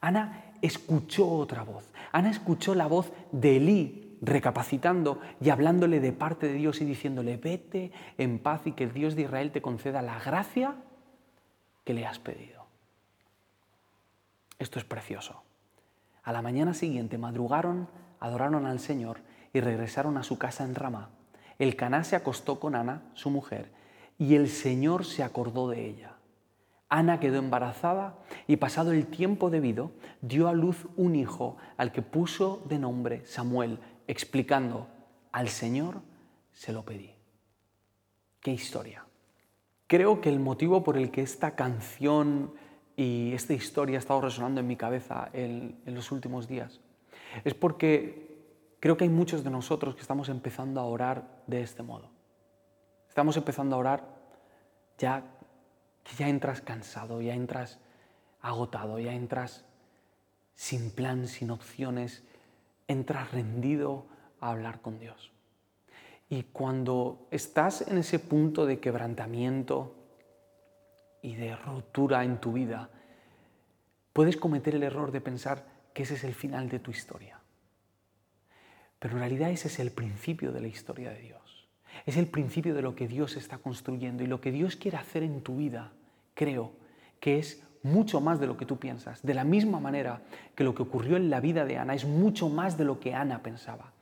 Ana 0.00 0.54
escuchó 0.62 1.28
otra 1.28 1.64
voz. 1.64 1.90
Ana 2.12 2.30
escuchó 2.30 2.74
la 2.74 2.86
voz 2.86 3.12
de 3.32 3.56
Elí 3.56 4.03
recapacitando 4.24 5.20
y 5.40 5.50
hablándole 5.50 6.00
de 6.00 6.12
parte 6.12 6.46
de 6.48 6.54
Dios 6.54 6.80
y 6.80 6.84
diciéndole, 6.84 7.36
vete 7.36 7.92
en 8.18 8.38
paz 8.38 8.66
y 8.66 8.72
que 8.72 8.84
el 8.84 8.92
Dios 8.92 9.16
de 9.16 9.22
Israel 9.22 9.52
te 9.52 9.62
conceda 9.62 10.02
la 10.02 10.18
gracia 10.18 10.74
que 11.84 11.94
le 11.94 12.06
has 12.06 12.18
pedido. 12.18 12.66
Esto 14.58 14.78
es 14.78 14.84
precioso. 14.84 15.42
A 16.22 16.32
la 16.32 16.42
mañana 16.42 16.74
siguiente 16.74 17.18
madrugaron, 17.18 17.88
adoraron 18.20 18.66
al 18.66 18.80
Señor 18.80 19.18
y 19.52 19.60
regresaron 19.60 20.16
a 20.16 20.22
su 20.22 20.38
casa 20.38 20.64
en 20.64 20.74
Ramá. 20.74 21.10
El 21.58 21.76
Caná 21.76 22.02
se 22.04 22.16
acostó 22.16 22.58
con 22.58 22.74
Ana, 22.74 23.02
su 23.14 23.30
mujer, 23.30 23.70
y 24.18 24.34
el 24.34 24.48
Señor 24.48 25.04
se 25.04 25.22
acordó 25.22 25.68
de 25.68 25.86
ella. 25.86 26.14
Ana 26.88 27.18
quedó 27.18 27.38
embarazada 27.38 28.18
y 28.46 28.56
pasado 28.56 28.92
el 28.92 29.06
tiempo 29.06 29.50
debido, 29.50 29.92
dio 30.20 30.48
a 30.48 30.52
luz 30.52 30.86
un 30.96 31.16
hijo 31.16 31.56
al 31.76 31.92
que 31.92 32.02
puso 32.02 32.62
de 32.68 32.78
nombre 32.78 33.26
Samuel, 33.26 33.78
explicando, 34.06 34.88
al 35.32 35.48
Señor 35.48 36.00
se 36.52 36.72
lo 36.72 36.84
pedí. 36.84 37.14
Qué 38.40 38.52
historia. 38.52 39.04
Creo 39.86 40.20
que 40.20 40.28
el 40.28 40.40
motivo 40.40 40.82
por 40.82 40.96
el 40.96 41.10
que 41.10 41.22
esta 41.22 41.54
canción 41.54 42.54
y 42.96 43.32
esta 43.32 43.52
historia 43.52 43.96
ha 43.96 44.00
estado 44.00 44.20
resonando 44.20 44.60
en 44.60 44.66
mi 44.66 44.76
cabeza 44.76 45.28
en, 45.32 45.80
los 45.86 46.12
últimos 46.12 46.46
días 46.46 46.80
es 47.44 47.54
porque 47.54 48.76
creo 48.80 48.96
que 48.96 49.04
hay 49.04 49.10
muchos 49.10 49.42
de 49.42 49.50
nosotros 49.50 49.94
que 49.94 50.00
estamos 50.00 50.28
empezando 50.28 50.80
a 50.80 50.84
orar 50.84 51.42
de 51.46 51.62
este 51.62 51.82
modo. 51.82 52.10
Estamos 53.08 53.36
empezando 53.36 53.74
a 53.74 53.78
orar 53.78 54.04
ya 54.98 55.24
que 56.04 56.14
ya 56.16 56.28
entras 56.28 56.60
cansado, 56.60 57.20
ya 57.20 57.34
entras 57.34 57.80
agotado, 58.40 58.98
ya 58.98 59.12
entras 59.12 59.64
sin 60.54 60.90
plan, 60.90 61.26
sin 61.26 61.50
opciones, 61.50 62.22
entras 62.88 63.32
rendido 63.32 64.06
a 64.40 64.50
hablar 64.50 64.80
con 64.80 64.98
Dios. 64.98 65.32
Y 66.28 66.44
cuando 66.44 67.28
estás 67.30 67.86
en 67.86 67.98
ese 67.98 68.18
punto 68.18 68.66
de 68.66 68.80
quebrantamiento 68.80 69.94
y 71.22 71.34
de 71.34 71.54
ruptura 71.56 72.24
en 72.24 72.40
tu 72.40 72.52
vida, 72.52 72.90
puedes 74.12 74.36
cometer 74.36 74.74
el 74.74 74.82
error 74.82 75.12
de 75.12 75.20
pensar 75.20 75.66
que 75.92 76.02
ese 76.02 76.14
es 76.14 76.24
el 76.24 76.34
final 76.34 76.68
de 76.68 76.78
tu 76.78 76.90
historia. 76.90 77.40
Pero 78.98 79.14
en 79.14 79.20
realidad 79.20 79.50
ese 79.50 79.68
es 79.68 79.78
el 79.78 79.90
principio 79.90 80.50
de 80.52 80.60
la 80.60 80.68
historia 80.68 81.10
de 81.10 81.20
Dios. 81.20 81.68
Es 82.06 82.16
el 82.16 82.26
principio 82.26 82.74
de 82.74 82.82
lo 82.82 82.94
que 82.94 83.06
Dios 83.06 83.36
está 83.36 83.58
construyendo 83.58 84.24
y 84.24 84.26
lo 84.26 84.40
que 84.40 84.50
Dios 84.50 84.76
quiere 84.76 84.96
hacer 84.96 85.22
en 85.22 85.42
tu 85.42 85.56
vida, 85.56 85.92
creo, 86.34 86.72
que 87.20 87.38
es 87.38 87.62
mucho 87.84 88.20
más 88.20 88.40
de 88.40 88.46
lo 88.46 88.56
que 88.56 88.66
tú 88.66 88.78
piensas. 88.78 89.22
De 89.22 89.34
la 89.34 89.44
misma 89.44 89.78
manera 89.78 90.22
que 90.54 90.64
lo 90.64 90.74
que 90.74 90.82
ocurrió 90.82 91.16
en 91.16 91.30
la 91.30 91.40
vida 91.40 91.64
de 91.64 91.78
Ana 91.78 91.94
es 91.94 92.04
mucho 92.04 92.48
más 92.48 92.76
de 92.76 92.84
lo 92.84 92.98
que 92.98 93.14
Ana 93.14 93.42
pensaba. 93.42 93.92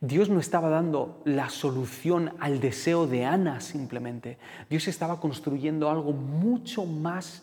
Dios 0.00 0.28
no 0.28 0.38
estaba 0.38 0.68
dando 0.68 1.22
la 1.24 1.48
solución 1.48 2.32
al 2.38 2.60
deseo 2.60 3.06
de 3.06 3.24
Ana 3.24 3.60
simplemente. 3.60 4.38
Dios 4.68 4.86
estaba 4.88 5.20
construyendo 5.20 5.90
algo 5.90 6.12
mucho 6.12 6.84
más 6.84 7.42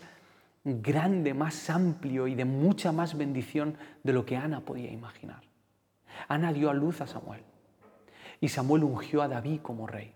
grande, 0.64 1.34
más 1.34 1.70
amplio 1.70 2.28
y 2.28 2.36
de 2.36 2.46
mucha 2.46 2.92
más 2.92 3.18
bendición 3.18 3.76
de 4.04 4.14
lo 4.14 4.26
que 4.26 4.38
Ana 4.38 4.62
podía 4.62 4.92
imaginar. 4.92 5.42
Ana 6.28 6.54
dio 6.54 6.70
a 6.70 6.74
luz 6.74 7.02
a 7.02 7.08
Samuel 7.08 7.42
y 8.40 8.50
Samuel 8.50 8.84
ungió 8.84 9.22
a 9.22 9.28
David 9.28 9.62
como 9.62 9.88
rey. 9.88 10.14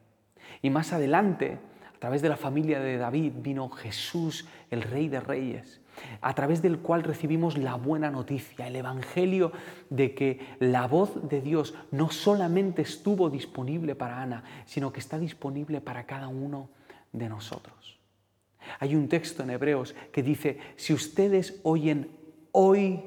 Y 0.61 0.69
más 0.69 0.93
adelante 0.93 1.57
a 1.95 1.99
través 1.99 2.21
de 2.21 2.29
la 2.29 2.37
familia 2.37 2.79
de 2.79 2.97
David 2.97 3.33
vino 3.37 3.69
Jesús, 3.69 4.45
el 4.69 4.81
Rey 4.81 5.07
de 5.07 5.19
Reyes, 5.19 5.81
a 6.21 6.33
través 6.33 6.61
del 6.61 6.79
cual 6.79 7.03
recibimos 7.03 7.57
la 7.57 7.75
buena 7.75 8.11
noticia, 8.11 8.67
el 8.67 8.75
Evangelio 8.75 9.51
de 9.89 10.13
que 10.13 10.55
la 10.59 10.87
voz 10.87 11.29
de 11.29 11.41
Dios 11.41 11.73
no 11.91 12.09
solamente 12.11 12.81
estuvo 12.81 13.29
disponible 13.29 13.95
para 13.95 14.21
Ana, 14.21 14.43
sino 14.65 14.91
que 14.91 14.99
está 14.99 15.17
disponible 15.17 15.81
para 15.81 16.05
cada 16.05 16.27
uno 16.27 16.69
de 17.13 17.29
nosotros. 17.29 17.97
Hay 18.79 18.95
un 18.95 19.07
texto 19.07 19.43
en 19.43 19.51
Hebreos 19.51 19.95
que 20.11 20.23
dice, 20.23 20.59
si 20.75 20.93
ustedes 20.93 21.59
oyen 21.63 22.09
hoy 22.51 23.03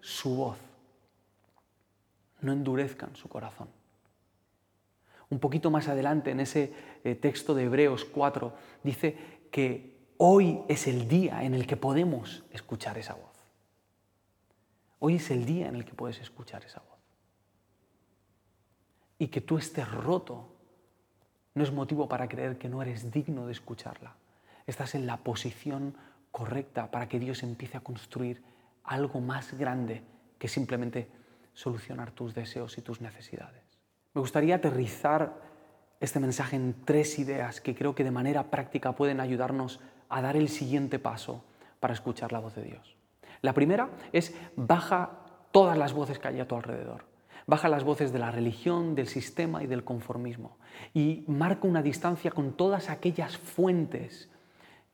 su 0.00 0.34
voz, 0.34 0.58
no 2.40 2.52
endurezcan 2.52 3.14
su 3.14 3.28
corazón. 3.28 3.68
Un 5.32 5.38
poquito 5.38 5.70
más 5.70 5.88
adelante, 5.88 6.30
en 6.30 6.40
ese 6.40 6.74
eh, 7.04 7.14
texto 7.14 7.54
de 7.54 7.64
Hebreos 7.64 8.04
4, 8.04 8.54
dice 8.82 9.16
que 9.50 9.96
hoy 10.18 10.60
es 10.68 10.86
el 10.86 11.08
día 11.08 11.42
en 11.42 11.54
el 11.54 11.66
que 11.66 11.78
podemos 11.78 12.44
escuchar 12.50 12.98
esa 12.98 13.14
voz. 13.14 13.32
Hoy 14.98 15.14
es 15.14 15.30
el 15.30 15.46
día 15.46 15.68
en 15.68 15.76
el 15.76 15.86
que 15.86 15.94
puedes 15.94 16.20
escuchar 16.20 16.66
esa 16.66 16.80
voz. 16.80 16.98
Y 19.18 19.28
que 19.28 19.40
tú 19.40 19.56
estés 19.56 19.90
roto 19.90 20.54
no 21.54 21.64
es 21.64 21.72
motivo 21.72 22.06
para 22.10 22.28
creer 22.28 22.58
que 22.58 22.68
no 22.68 22.82
eres 22.82 23.10
digno 23.10 23.46
de 23.46 23.52
escucharla. 23.52 24.14
Estás 24.66 24.94
en 24.94 25.06
la 25.06 25.16
posición 25.16 25.96
correcta 26.30 26.90
para 26.90 27.08
que 27.08 27.18
Dios 27.18 27.42
empiece 27.42 27.78
a 27.78 27.80
construir 27.80 28.42
algo 28.84 29.22
más 29.22 29.54
grande 29.54 30.02
que 30.38 30.48
simplemente 30.48 31.08
solucionar 31.54 32.10
tus 32.10 32.34
deseos 32.34 32.76
y 32.76 32.82
tus 32.82 33.00
necesidades. 33.00 33.61
Me 34.14 34.20
gustaría 34.20 34.56
aterrizar 34.56 35.40
este 36.00 36.20
mensaje 36.20 36.56
en 36.56 36.84
tres 36.84 37.18
ideas 37.18 37.60
que 37.60 37.74
creo 37.74 37.94
que 37.94 38.04
de 38.04 38.10
manera 38.10 38.50
práctica 38.50 38.94
pueden 38.94 39.20
ayudarnos 39.20 39.80
a 40.08 40.20
dar 40.20 40.36
el 40.36 40.48
siguiente 40.48 40.98
paso 40.98 41.44
para 41.80 41.94
escuchar 41.94 42.32
la 42.32 42.40
voz 42.40 42.54
de 42.54 42.64
Dios. 42.64 42.96
La 43.40 43.54
primera 43.54 43.90
es 44.12 44.34
baja 44.54 45.18
todas 45.50 45.78
las 45.78 45.92
voces 45.92 46.18
que 46.18 46.28
hay 46.28 46.40
a 46.40 46.46
tu 46.46 46.56
alrededor. 46.56 47.06
Baja 47.46 47.68
las 47.68 47.84
voces 47.84 48.12
de 48.12 48.18
la 48.18 48.30
religión, 48.30 48.94
del 48.94 49.08
sistema 49.08 49.64
y 49.64 49.66
del 49.66 49.82
conformismo. 49.82 50.58
Y 50.92 51.24
marca 51.26 51.66
una 51.66 51.82
distancia 51.82 52.30
con 52.30 52.52
todas 52.56 52.90
aquellas 52.90 53.36
fuentes 53.36 54.28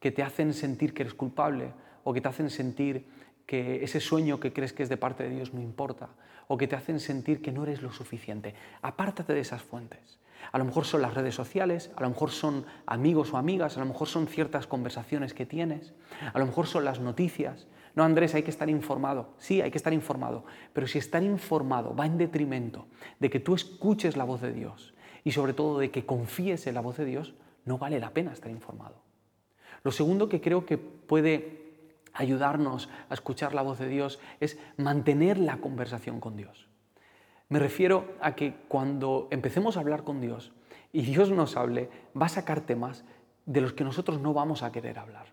que 0.01 0.13
te 0.13 0.23
hacen 0.23 0.55
sentir 0.55 0.95
que 0.95 1.03
eres 1.03 1.15
culpable 1.15 1.73
o 2.05 2.13
que 2.13 2.21
te 2.21 2.29
hacen 2.29 2.51
sentir 2.51 3.07
que 3.49 3.83
ese 3.83 3.99
sueño 3.99 4.39
que 4.41 4.53
crees 4.53 4.75
que 4.75 4.83
es 4.83 4.91
de 4.91 4.99
parte 4.99 5.25
de 5.25 5.31
Dios 5.31 5.55
no 5.55 5.63
importa, 5.63 6.11
o 6.49 6.59
que 6.59 6.69
te 6.69 6.77
hacen 6.77 7.01
sentir 7.01 7.41
que 7.41 7.51
no 7.51 7.63
eres 7.63 7.81
lo 7.81 7.91
suficiente. 7.91 8.55
Apártate 8.83 9.33
de 9.33 9.41
esas 9.41 9.63
fuentes. 9.63 10.19
A 10.53 10.59
lo 10.59 10.67
mejor 10.67 10.85
son 10.85 11.01
las 11.01 11.15
redes 11.15 11.35
sociales, 11.35 11.91
a 11.97 12.03
lo 12.03 12.11
mejor 12.11 12.31
son 12.31 12.67
amigos 12.85 13.33
o 13.33 13.39
amigas, 13.39 13.79
a 13.79 13.81
lo 13.81 13.87
mejor 13.87 14.07
son 14.07 14.27
ciertas 14.27 14.67
conversaciones 14.67 15.33
que 15.33 15.47
tienes, 15.47 15.95
a 16.31 16.39
lo 16.39 16.45
mejor 16.45 16.67
son 16.67 16.85
las 16.85 17.01
noticias. 17.01 17.67
No, 17.95 18.05
Andrés, 18.05 18.35
hay 18.35 18.43
que 18.43 18.51
estar 18.51 18.69
informado. 18.69 19.31
Sí, 19.39 19.63
hay 19.63 19.71
que 19.71 19.79
estar 19.79 19.95
informado, 19.95 20.45
pero 20.75 20.87
si 20.87 20.99
estar 20.99 21.23
informado 21.23 21.97
va 21.97 22.05
en 22.05 22.19
detrimento 22.19 22.87
de 23.19 23.31
que 23.31 23.41
tú 23.41 23.55
escuches 23.55 24.19
la 24.19 24.25
voz 24.25 24.43
de 24.43 24.53
Dios 24.53 24.93
y 25.25 25.31
sobre 25.31 25.55
todo 25.55 25.79
de 25.79 25.91
que 25.91 26.05
confíes 26.05 26.67
en 26.67 26.75
la 26.75 26.83
voz 26.83 26.99
de 26.99 27.07
Dios, 27.07 27.33
no 27.65 27.79
vale 27.79 27.99
la 27.99 28.11
pena 28.11 28.35
estar 28.35 28.51
informado. 28.51 28.97
Lo 29.85 29.91
segundo 29.91 30.29
que 30.29 30.43
creo 30.43 30.67
que 30.67 30.77
puede 30.77 31.68
ayudarnos 32.13 32.89
a 33.09 33.15
escuchar 33.15 33.55
la 33.55 33.63
voz 33.63 33.79
de 33.79 33.89
Dios 33.89 34.19
es 34.41 34.59
mantener 34.77 35.39
la 35.39 35.59
conversación 35.59 36.21
con 36.21 36.37
Dios. 36.37 36.69
Me 37.49 37.59
refiero 37.59 38.15
a 38.21 38.35
que 38.35 38.55
cuando 38.69 39.29
empecemos 39.31 39.77
a 39.77 39.81
hablar 39.81 40.05
con 40.05 40.21
Dios 40.21 40.53
y 40.93 41.03
Dios 41.03 41.31
nos 41.31 41.57
hable, 41.57 41.89
va 42.21 42.27
a 42.27 42.31
sacar 42.31 42.61
temas 42.61 43.05
de 43.47 43.61
los 43.61 43.73
que 43.73 43.85
nosotros 43.85 44.21
no 44.21 44.35
vamos 44.35 44.63
a 44.63 44.73
querer 44.73 44.99
hablar. 44.99 45.27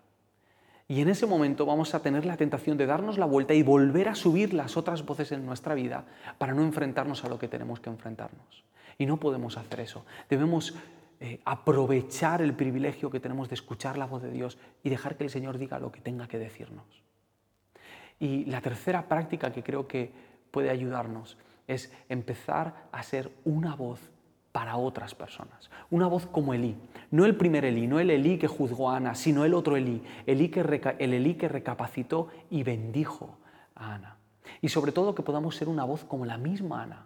Y 0.88 1.00
en 1.00 1.08
ese 1.08 1.26
momento 1.26 1.66
vamos 1.66 1.94
a 1.94 2.00
tener 2.00 2.24
la 2.24 2.36
tentación 2.36 2.78
de 2.78 2.86
darnos 2.86 3.18
la 3.18 3.26
vuelta 3.26 3.54
y 3.54 3.62
volver 3.62 4.08
a 4.08 4.14
subir 4.14 4.54
las 4.54 4.76
otras 4.76 5.04
voces 5.04 5.32
en 5.32 5.44
nuestra 5.44 5.74
vida 5.74 6.04
para 6.38 6.54
no 6.54 6.62
enfrentarnos 6.62 7.24
a 7.24 7.28
lo 7.28 7.38
que 7.38 7.48
tenemos 7.48 7.80
que 7.80 7.90
enfrentarnos. 7.90 8.64
Y 8.96 9.04
no 9.04 9.18
podemos 9.18 9.56
hacer 9.58 9.80
eso. 9.80 10.06
Debemos 10.30 10.74
eh, 11.20 11.40
aprovechar 11.44 12.42
el 12.42 12.54
privilegio 12.54 13.10
que 13.10 13.20
tenemos 13.20 13.48
de 13.48 13.54
escuchar 13.54 13.96
la 13.96 14.06
voz 14.06 14.22
de 14.22 14.30
Dios 14.30 14.58
y 14.82 14.90
dejar 14.90 15.16
que 15.16 15.24
el 15.24 15.30
Señor 15.30 15.58
diga 15.58 15.78
lo 15.78 15.90
que 15.90 16.00
tenga 16.00 16.28
que 16.28 16.38
decirnos. 16.38 16.84
Y 18.18 18.44
la 18.46 18.60
tercera 18.60 19.08
práctica 19.08 19.52
que 19.52 19.62
creo 19.62 19.86
que 19.86 20.12
puede 20.50 20.70
ayudarnos 20.70 21.36
es 21.66 21.92
empezar 22.08 22.88
a 22.92 23.02
ser 23.02 23.30
una 23.44 23.74
voz 23.74 24.00
para 24.52 24.76
otras 24.76 25.14
personas. 25.14 25.70
Una 25.90 26.06
voz 26.06 26.26
como 26.26 26.54
Elí. 26.54 26.76
No 27.10 27.26
el 27.26 27.36
primer 27.36 27.64
Elí, 27.64 27.86
no 27.86 28.00
el 28.00 28.10
Elí 28.10 28.38
que 28.38 28.48
juzgó 28.48 28.90
a 28.90 28.96
Ana, 28.96 29.14
sino 29.14 29.44
el 29.44 29.52
otro 29.52 29.76
Elí. 29.76 30.02
Elí 30.26 30.48
que 30.48 30.60
el 30.98 31.12
Elí 31.12 31.34
que 31.34 31.48
recapacitó 31.48 32.28
y 32.50 32.62
bendijo 32.62 33.38
a 33.74 33.94
Ana. 33.94 34.16
Y 34.62 34.68
sobre 34.68 34.92
todo 34.92 35.14
que 35.14 35.22
podamos 35.22 35.56
ser 35.56 35.68
una 35.68 35.84
voz 35.84 36.04
como 36.04 36.24
la 36.24 36.38
misma 36.38 36.82
Ana, 36.82 37.04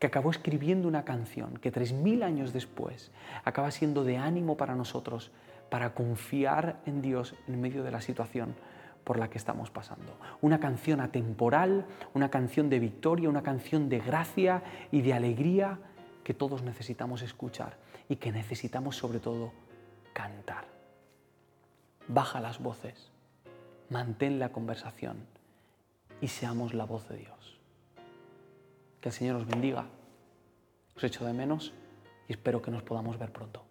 que 0.00 0.06
acabó 0.06 0.30
escribiendo 0.30 0.88
una 0.88 1.04
canción 1.04 1.58
que 1.58 1.70
tres 1.70 1.92
mil 1.92 2.22
años 2.22 2.52
después 2.52 3.12
acaba 3.44 3.70
siendo 3.70 4.02
de 4.02 4.16
ánimo 4.16 4.56
para 4.56 4.74
nosotros, 4.74 5.30
para 5.68 5.94
confiar 5.94 6.80
en 6.86 7.02
Dios 7.02 7.34
en 7.46 7.60
medio 7.60 7.84
de 7.84 7.90
la 7.92 8.00
situación 8.00 8.56
por 9.04 9.18
la 9.18 9.28
que 9.28 9.36
estamos 9.36 9.70
pasando. 9.70 10.16
Una 10.40 10.58
canción 10.58 11.00
atemporal, 11.00 11.86
una 12.14 12.30
canción 12.30 12.70
de 12.70 12.78
victoria, 12.78 13.28
una 13.28 13.42
canción 13.42 13.88
de 13.90 13.98
gracia 13.98 14.62
y 14.90 15.02
de 15.02 15.12
alegría 15.12 15.78
que 16.24 16.32
todos 16.32 16.62
necesitamos 16.62 17.20
escuchar 17.20 17.76
y 18.08 18.16
que 18.16 18.32
necesitamos 18.32 18.96
sobre 18.96 19.20
todo 19.20 19.52
cantar. 20.14 20.64
Baja 22.08 22.40
las 22.40 22.58
voces, 22.58 23.10
mantén 23.90 24.38
la 24.38 24.50
conversación 24.50 25.26
y 26.22 26.28
seamos 26.28 26.72
la 26.72 26.84
voz 26.84 27.06
de 27.08 27.18
Dios. 27.18 27.59
Que 29.00 29.08
el 29.08 29.14
Señor 29.14 29.36
os 29.36 29.46
bendiga. 29.46 29.86
Os 30.96 31.04
echo 31.04 31.24
de 31.24 31.32
menos 31.32 31.72
y 32.28 32.32
espero 32.32 32.60
que 32.60 32.70
nos 32.70 32.82
podamos 32.82 33.18
ver 33.18 33.32
pronto. 33.32 33.69